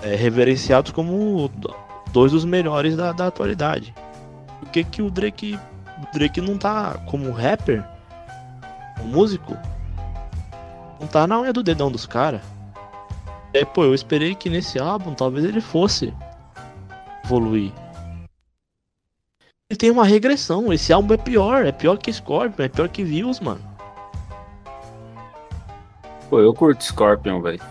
[0.04, 1.50] é, reverenciados como
[2.12, 3.94] dois dos melhores da, da atualidade.
[4.60, 5.60] Por que, que o Drake.
[5.98, 7.84] O Drake não tá como rapper?
[9.02, 9.58] Um músico?
[11.00, 12.42] Não tá na unha do dedão dos caras.
[13.54, 16.12] É, pô, eu esperei que nesse álbum talvez ele fosse
[17.24, 17.72] evoluir.
[19.70, 20.74] Ele tem uma regressão.
[20.74, 21.66] Esse álbum é pior.
[21.66, 22.66] É pior que Scorpion.
[22.66, 23.62] É pior que Views, mano.
[26.30, 27.62] Pô, eu curto Scorpion, velho.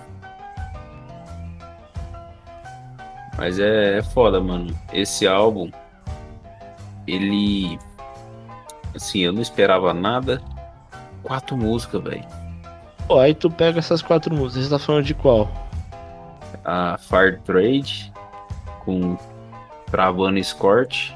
[3.37, 4.77] Mas é, é foda, mano.
[4.93, 5.71] Esse álbum,
[7.07, 7.79] ele.
[8.95, 10.41] Assim, eu não esperava nada.
[11.23, 12.27] Quatro músicas, velho.
[13.07, 14.65] Pô, aí tu pega essas quatro músicas.
[14.65, 15.62] Você tá falando de qual?
[16.65, 18.13] A Fire Trade
[18.85, 19.17] com
[19.91, 21.13] Travando Escort,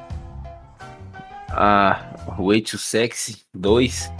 [1.50, 1.98] a
[2.38, 4.12] Way to Sexy 2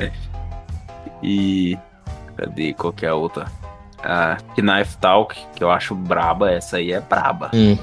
[1.22, 1.78] e
[2.36, 3.46] cadê qual que é a outra?
[4.02, 7.50] A Knife Talk, que eu acho braba, essa aí é braba.
[7.52, 7.76] Hum.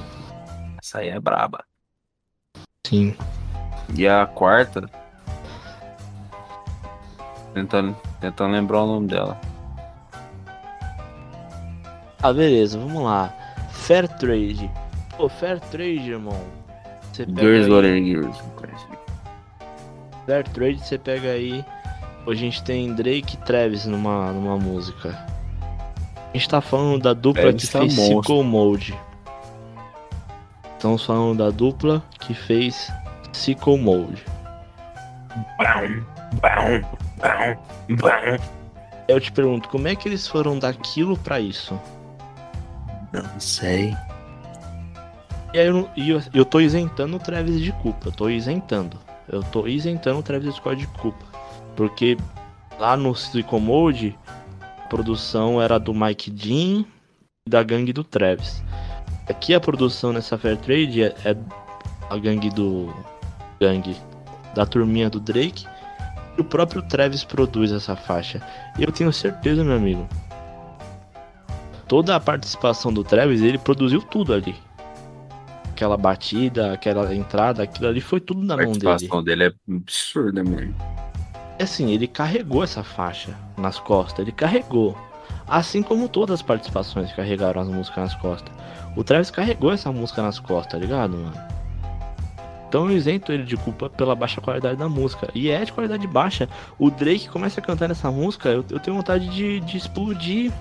[0.82, 1.63] Essa aí é braba.
[2.84, 3.15] Sim.
[3.95, 4.89] E a quarta
[7.53, 9.39] tentando, tentando lembrar o nome dela.
[12.22, 13.34] Ah, beleza, vamos lá.
[13.70, 14.70] Fair Trade.
[15.15, 16.39] Pô, Fair Trade, irmão.
[17.13, 18.05] Você pega Girls aí...
[18.05, 18.41] Girls.
[20.26, 21.63] Fair Trade, você pega aí.
[22.26, 25.18] Hoje a gente tem Drake e Travis numa, numa música.
[26.34, 28.97] A gente tá falando da dupla que fez Sickle Mode.
[30.76, 32.91] Estamos falando da dupla que fez
[33.32, 34.24] Sickle Mode.
[39.07, 41.80] Eu te pergunto, como é que eles foram daquilo para isso?
[43.11, 43.95] Não sei.
[45.53, 48.07] E aí eu, eu, eu tô isentando o Travis de culpa.
[48.07, 48.97] Eu tô isentando.
[49.27, 51.25] Eu tô isentando o Travis Scott de culpa.
[51.75, 52.17] Porque
[52.79, 54.17] lá no Silicon Mode,
[54.83, 56.85] a produção era do Mike Dean
[57.45, 58.63] e da gangue do Travis.
[59.27, 61.35] Aqui a produção nessa Fair Trade é, é
[62.09, 62.93] a gangue do.
[63.59, 63.95] gangue
[64.55, 65.65] da turminha do Drake.
[66.37, 68.41] E o próprio Travis produz essa faixa.
[68.77, 70.07] E eu tenho certeza, meu amigo,
[71.88, 74.55] toda a participação do Travis, ele produziu tudo ali.
[75.71, 78.88] Aquela batida, aquela entrada, aquilo ali foi tudo na mão dele.
[78.88, 80.75] A participação dele é absurda, mano.
[81.59, 84.97] É assim, ele carregou essa faixa nas costas, ele carregou.
[85.47, 88.53] Assim como todas as participações carregaram as músicas nas costas.
[88.95, 91.57] O Travis carregou essa música nas costas, tá ligado, mano?
[92.67, 95.29] Então eu isento ele de culpa pela baixa qualidade da música.
[95.33, 96.49] E é de qualidade baixa.
[96.77, 100.51] O Drake começa a cantar nessa música, eu, eu tenho vontade de, de explodir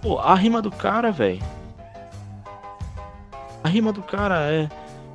[0.00, 1.42] Pô, a rima do cara, velho.
[3.62, 4.68] A rima do cara é.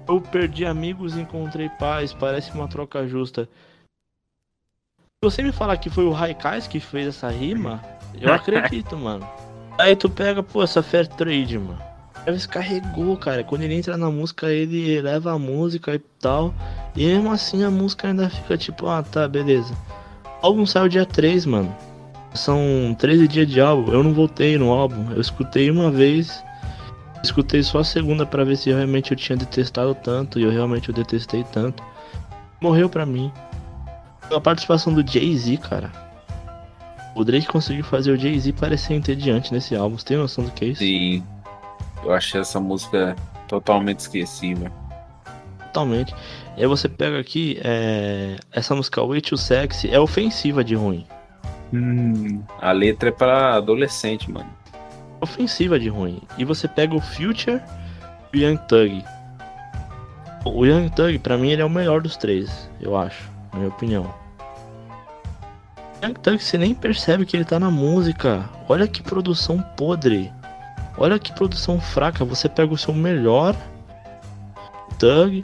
[0.07, 3.47] Eu perdi amigos encontrei paz, parece uma troca justa.
[4.97, 7.81] Se você me falar que foi o Raikais que fez essa rima,
[8.19, 9.25] eu acredito, mano.
[9.79, 11.93] Aí tu pega, pô, essa Fair Trade, mano.
[12.23, 13.43] Travis carregou, cara.
[13.43, 16.53] Quando ele entra na música, ele leva a música e tal.
[16.95, 19.73] E mesmo assim a música ainda fica tipo, ah, tá, beleza.
[20.41, 21.75] O álbum saiu dia 3, mano.
[22.33, 23.91] São 13 dias de álbum.
[23.91, 25.11] Eu não voltei no álbum.
[25.11, 26.43] Eu escutei uma vez.
[27.23, 30.39] Escutei só a segunda para ver se realmente eu tinha detestado tanto.
[30.39, 31.83] E eu realmente eu detestei tanto.
[32.59, 33.31] Morreu pra mim.
[34.31, 35.91] A participação do Jay-Z, cara.
[37.15, 39.97] O Drake conseguiu fazer o Jay-Z parecer entediante nesse álbum.
[39.97, 40.79] Você tem noção do que é isso?
[40.79, 41.23] Sim.
[42.03, 43.15] Eu achei essa música
[43.47, 44.71] totalmente esquecível.
[45.65, 46.13] Totalmente.
[46.57, 48.37] E aí você pega aqui, é...
[48.51, 51.05] essa música Way Too Sexy é ofensiva de ruim.
[51.73, 54.49] Hum, a letra é para adolescente, mano.
[55.19, 56.21] Ofensiva de ruim.
[56.37, 57.59] E você pega o Future
[58.31, 59.03] e o Young Thug.
[60.45, 63.69] O Young Thug, pra mim, ele é o melhor dos três, eu acho, na minha
[63.69, 64.13] opinião.
[66.03, 68.47] Young Thug, você nem percebe que ele tá na música.
[68.69, 70.31] Olha que produção podre.
[70.95, 72.23] Olha que produção fraca.
[72.23, 73.55] Você pega o seu melhor
[74.99, 75.43] Thug,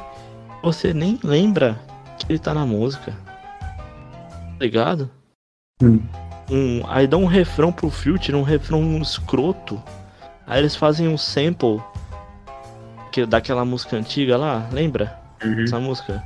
[0.61, 1.79] você nem lembra
[2.19, 3.13] que ele tá na música.
[3.61, 5.09] Tá ligado?
[5.81, 6.01] Hum.
[6.49, 6.81] um.
[6.87, 9.81] Aí dá um refrão pro Future, um refrão escroto.
[10.45, 11.79] Aí eles fazem um sample
[13.11, 15.19] que, daquela música antiga lá, lembra?
[15.43, 15.63] Uhum.
[15.63, 16.23] Essa música.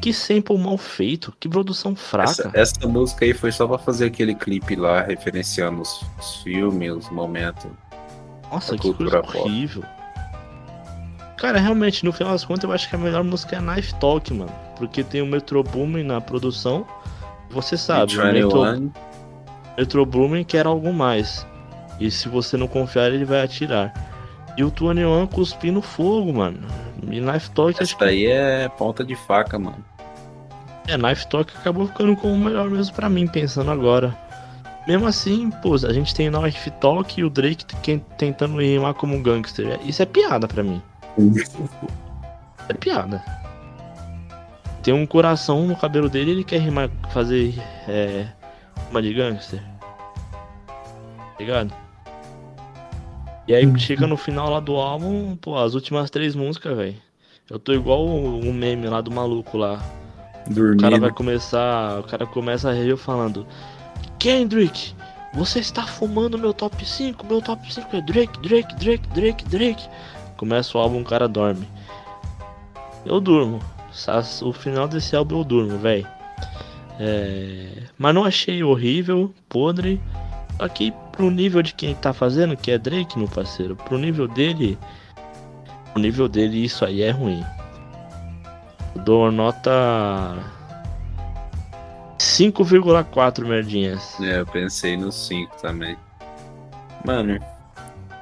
[0.00, 2.30] Que sample mal feito, que produção fraca.
[2.30, 6.92] Essa, essa música aí foi só pra fazer aquele clipe lá, referenciando os, os filmes,
[6.92, 7.70] os momentos.
[8.50, 9.38] Nossa, que coisa pop.
[9.38, 9.84] horrível.
[11.36, 14.32] Cara, realmente, no final das contas, eu acho que a melhor música é Knife Talk,
[14.32, 14.52] mano.
[14.76, 16.86] Porque tem o Metro Boomin na produção.
[17.52, 18.92] Você sabe, o Metro, 21,
[19.76, 21.46] Metro Boomin quer algo mais.
[22.00, 23.92] E se você não confiar, ele vai atirar.
[24.56, 26.66] E o 21 cuspindo fogo, mano.
[27.02, 29.84] E Knife Talk, acho Essa que daí é ponta de faca, mano.
[30.88, 34.16] É, Knife Talk acabou ficando como o melhor mesmo pra mim, pensando agora.
[34.86, 37.64] Mesmo assim, pô, a gente tem Knife Talk e o Drake
[38.16, 39.78] tentando rimar como um gangster.
[39.84, 40.82] Isso é piada pra mim.
[42.68, 43.20] É piada.
[44.82, 47.54] Tem um coração no cabelo dele ele quer rimar, fazer
[47.88, 48.26] é,
[48.90, 49.62] uma de gangster.
[50.66, 51.74] Tá Ligado?
[53.46, 56.96] E aí chega no final lá do álbum, pô, as últimas três músicas, velho.
[57.50, 59.80] Eu tô igual um meme lá do maluco lá.
[60.46, 61.14] O cara vai Dormindo.
[61.14, 62.00] começar.
[62.00, 63.46] O cara começa a rir falando.
[64.18, 64.94] Kendrick,
[65.34, 67.26] você está fumando meu top 5?
[67.26, 69.88] Meu top 5 é Drake, Drake, Drake, Drake, Drake.
[70.36, 71.68] Começa o álbum, o cara dorme.
[73.04, 73.60] Eu durmo.
[74.42, 76.06] O final desse álbum eu durmo, velho.
[76.98, 77.84] É...
[77.98, 80.00] Mas não achei horrível, podre.
[80.74, 84.78] Que pro nível de quem tá fazendo, que é Drake, meu parceiro, pro nível dele.
[85.92, 87.44] Pro nível dele, isso aí é ruim.
[88.94, 90.38] Eu dou nota
[92.18, 94.20] 5,4 merdinhas.
[94.20, 95.96] É, eu pensei no 5 também.
[97.04, 97.38] Mano,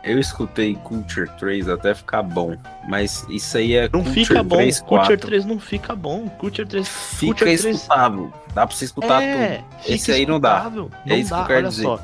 [0.03, 2.57] eu escutei Culture 3 até ficar bom.
[2.89, 4.57] Mas isso aí é Não Culture fica bom.
[4.57, 5.27] 3, Culture 4.
[5.29, 6.29] 3 não fica bom.
[6.29, 8.33] Culture 3 Fica Culture 3 escutável.
[8.55, 9.95] Dá pra você escutar é, tudo.
[9.95, 10.71] Esse aí não dá.
[11.07, 11.83] É Não isso que dá, eu quero dizer.
[11.83, 12.01] só.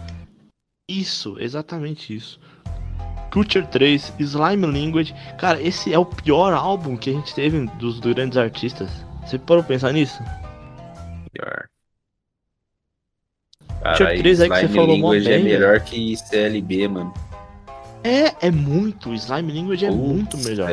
[0.89, 2.39] Isso, exatamente isso.
[3.33, 5.15] Culture 3, Slime Language.
[5.39, 8.89] Cara, esse é o pior álbum que a gente teve dos grandes artistas.
[9.25, 10.23] Você parou pra pensar nisso?
[11.33, 11.69] Pior.
[13.67, 17.26] Culture Caralho, 3 aí que você falou mó Language é bem, melhor que CLB, mano.
[18.07, 19.13] É, é muito.
[19.13, 20.71] Slime Language é muito Putz, melhor.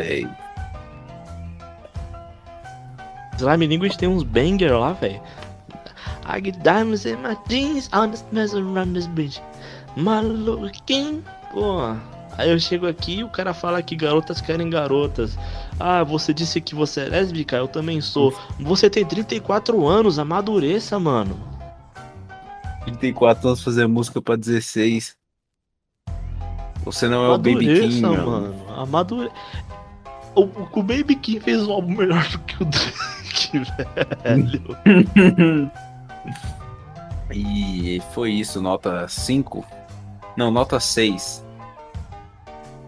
[3.38, 5.20] Slime Language tem uns banger lá, velho.
[6.26, 9.40] I get diamonds in my jeans, this mess around this bitch.
[9.98, 11.24] My looking.
[11.52, 11.96] Pô.
[12.38, 15.38] Aí eu chego aqui e o cara fala que garotas querem garotas.
[15.80, 17.56] Ah, você disse que você é lésbica?
[17.56, 18.32] Eu também sou.
[18.60, 21.38] Você tem 34 anos, amadureça, mano.
[22.86, 25.23] 34 anos fazer música pra 16.
[26.86, 28.32] Você não é o Baby King, mano.
[28.32, 28.56] mano.
[28.78, 29.32] Amadure...
[30.36, 33.60] O, o, o Baby King fez um álbum melhor do que o Drake,
[34.24, 35.72] velho.
[37.32, 39.66] E foi isso, nota 5?
[40.38, 41.44] Não, nota 6.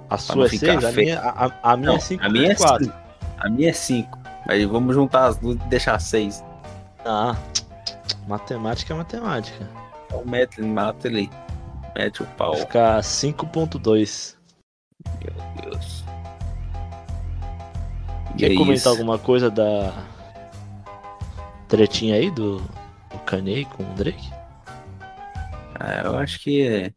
[0.10, 2.30] A sua é ficar 6, a minha, a, a- a minha Não, é 5 a
[2.30, 2.86] minha é 4.
[2.86, 2.96] 5.
[3.40, 4.20] A minha é 5.
[4.48, 6.44] Aí vamos juntar as duas e deixar 6.
[7.04, 7.36] Ah,
[8.28, 9.68] matemática é matemática.
[10.06, 11.30] Então mete, mata ele.
[11.98, 12.52] Mete o pau.
[12.52, 14.36] Vai ficar 5.2.
[15.24, 16.04] Meu Deus.
[18.36, 18.90] E Quer é comentar isso.
[18.90, 19.94] alguma coisa da
[21.68, 24.30] tretinha aí do, do Kanye com o Drake?
[25.80, 26.94] Ah, eu acho que é.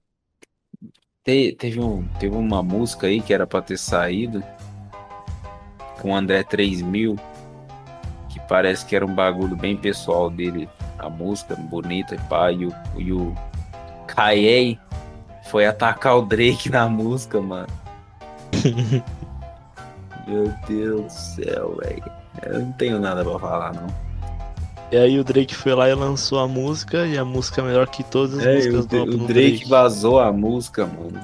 [1.25, 4.43] Te- teve, um, teve uma música aí que era pra ter saído
[6.01, 7.17] com o André 3000,
[8.31, 10.69] que parece que era um bagulho bem pessoal dele,
[10.99, 13.35] a música bonita e pá, e o, e o
[14.07, 14.79] Kanye
[15.51, 17.69] foi atacar o Drake na música, mano.
[20.27, 22.03] Meu Deus do céu, velho.
[22.43, 23.87] Eu não tenho nada pra falar, não.
[24.93, 27.87] E aí o Drake foi lá e lançou a música, e a música é melhor
[27.89, 29.69] que todas as É, músicas do álbum o Drake Drake.
[29.69, 31.21] vazou a música, mano.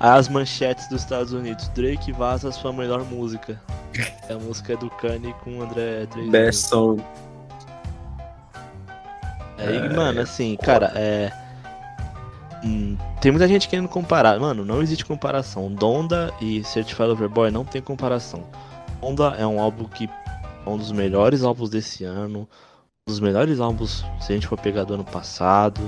[0.00, 1.68] As manchetes dos Estados Unidos.
[1.70, 3.60] Drake vaza sua melhor música.
[4.30, 6.30] a música é do Kanye com o André 3.
[6.30, 7.02] Best song.
[9.58, 11.32] Aí, É, mano, assim, cara, é.
[13.20, 14.38] Tem muita gente querendo comparar.
[14.38, 15.72] Mano, não existe comparação.
[15.72, 18.44] Donda e Certified Lover Boy não tem comparação.
[19.00, 20.08] Donda é um álbum que
[20.66, 22.48] é um dos melhores álbuns desse ano.
[23.06, 25.80] Um dos melhores álbuns, se a gente for pegar do ano passado.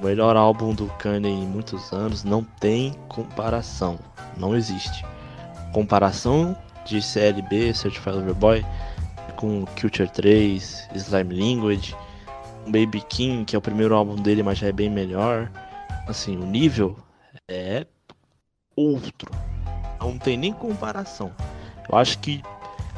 [0.00, 2.24] Melhor álbum do Kanye em muitos anos.
[2.24, 3.98] Não tem comparação.
[4.36, 5.04] Não existe.
[5.72, 8.66] Comparação de CLB, Certified Lover Boy,
[9.36, 11.96] com Culture 3, Slime Language.
[12.66, 15.50] Baby King, que é o primeiro álbum dele, mas já é bem melhor.
[16.06, 16.96] Assim, o nível
[17.48, 17.86] é
[18.76, 19.30] outro.
[20.00, 21.32] Não tem nem comparação.
[21.90, 22.42] Eu acho que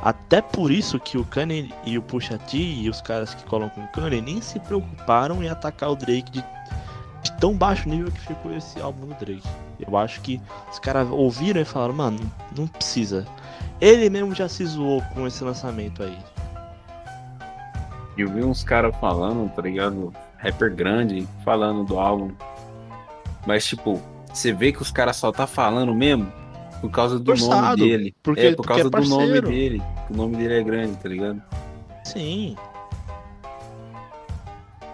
[0.03, 3.85] Até por isso que o Kanye e o Pusha T e os caras que colocam
[3.85, 6.45] o Kanye nem se preocuparam em atacar o Drake de,
[7.23, 9.49] de tão baixo nível que ficou esse álbum do Drake.
[9.81, 12.21] Eu acho que os caras ouviram e falaram, mano,
[12.57, 13.27] não precisa.
[13.81, 16.19] Ele mesmo já se zoou com esse lançamento aí.
[18.17, 20.13] Eu vi uns caras falando, tá ligado?
[20.39, 22.31] Rapper grande, falando do álbum.
[23.47, 24.03] Mas, tipo,
[24.33, 26.31] você vê que os caras só tá falando mesmo
[26.81, 28.15] por causa do Forçado, nome dele.
[28.23, 29.83] porque- é, por porque causa é do nome dele.
[30.11, 31.43] O nome dele é grande, tá ligado?
[32.05, 32.57] Sim.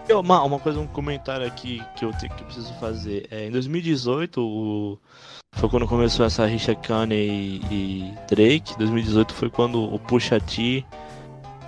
[0.07, 3.25] Eu, uma, uma coisa, um comentário aqui que eu, te, que eu preciso fazer.
[3.31, 4.99] É, em 2018, o,
[5.53, 8.77] foi quando começou essa rixa Kanye e, e Drake.
[8.77, 10.85] 2018 foi quando o Pusha T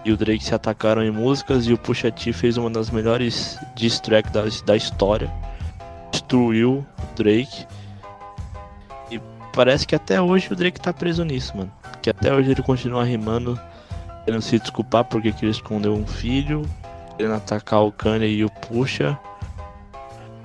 [0.04, 3.58] e o Drake se atacaram em músicas e o Pusha T fez uma das melhores
[3.76, 5.32] diss track da, da história.
[6.26, 7.68] Destruiu o Drake.
[9.12, 9.22] E
[9.54, 11.72] parece que até hoje o Drake tá preso nisso, mano.
[12.02, 13.60] Que até hoje ele continua rimando
[14.26, 16.68] querendo se desculpar porque que ele escondeu um filho,
[17.16, 19.18] querendo atacar o Kanye e o Puxa.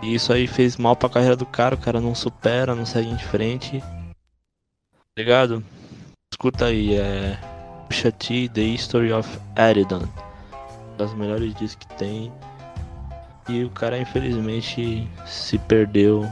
[0.03, 3.09] E isso aí fez mal pra carreira do cara, o cara não supera, não segue
[3.09, 3.83] em frente.
[5.19, 5.65] Ligado?
[6.33, 7.39] Escuta aí, é.
[7.89, 10.07] Pusha T, The History of Adidon.
[10.99, 12.31] Das melhores discos que tem.
[13.51, 16.29] E o cara infelizmente se perdeu.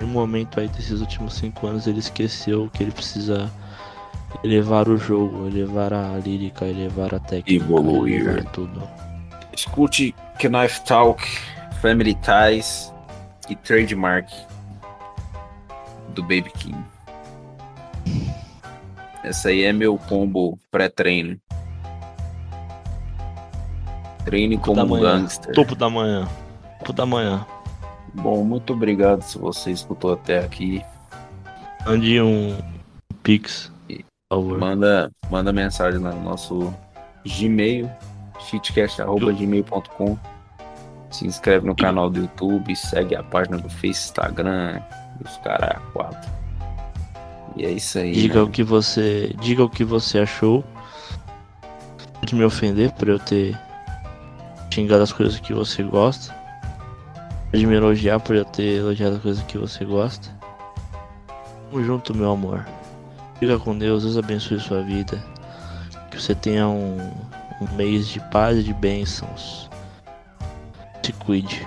[0.00, 3.50] No momento aí desses últimos cinco anos ele esqueceu que ele precisa
[4.44, 8.20] elevar o jogo, elevar a lírica, elevar a técnica, Evoluir.
[8.22, 8.82] elevar tudo.
[9.54, 11.22] Escute Knife Talk,
[11.80, 12.92] Family Ties
[13.48, 14.30] e Trademark
[16.14, 16.84] do Baby King.
[19.22, 21.38] Essa aí é meu combo pré-treino.
[24.24, 25.54] Treine como um gangster.
[25.54, 26.28] Topo da manhã.
[26.90, 27.46] Topo da manhã.
[28.14, 30.82] Bom, muito obrigado se você escutou até aqui.
[31.86, 32.56] Mande um
[33.22, 34.58] pix, por favor.
[34.58, 36.74] Manda, manda mensagem no nosso
[37.24, 37.88] Gmail,
[38.40, 40.18] shitcast.gmail.com.
[41.10, 44.80] Se inscreve no canal do YouTube, segue a página do Face, Instagram,
[45.24, 46.30] os caras quatro.
[47.56, 48.12] E é isso aí.
[48.12, 48.42] Diga né?
[48.42, 50.64] o que você, diga o que você achou.
[52.14, 53.58] Pode me ofender por eu ter
[54.70, 56.39] xingado as coisas que você gosta.
[57.50, 60.28] Pode me elogiar por eu ter elogiado as coisas que você gosta.
[61.68, 62.64] Tamo junto, meu amor.
[63.40, 65.20] Fica com Deus, Deus abençoe sua vida.
[66.10, 66.96] Que você tenha um,
[67.60, 69.68] um mês de paz e de bênçãos.
[71.02, 71.66] Se cuide.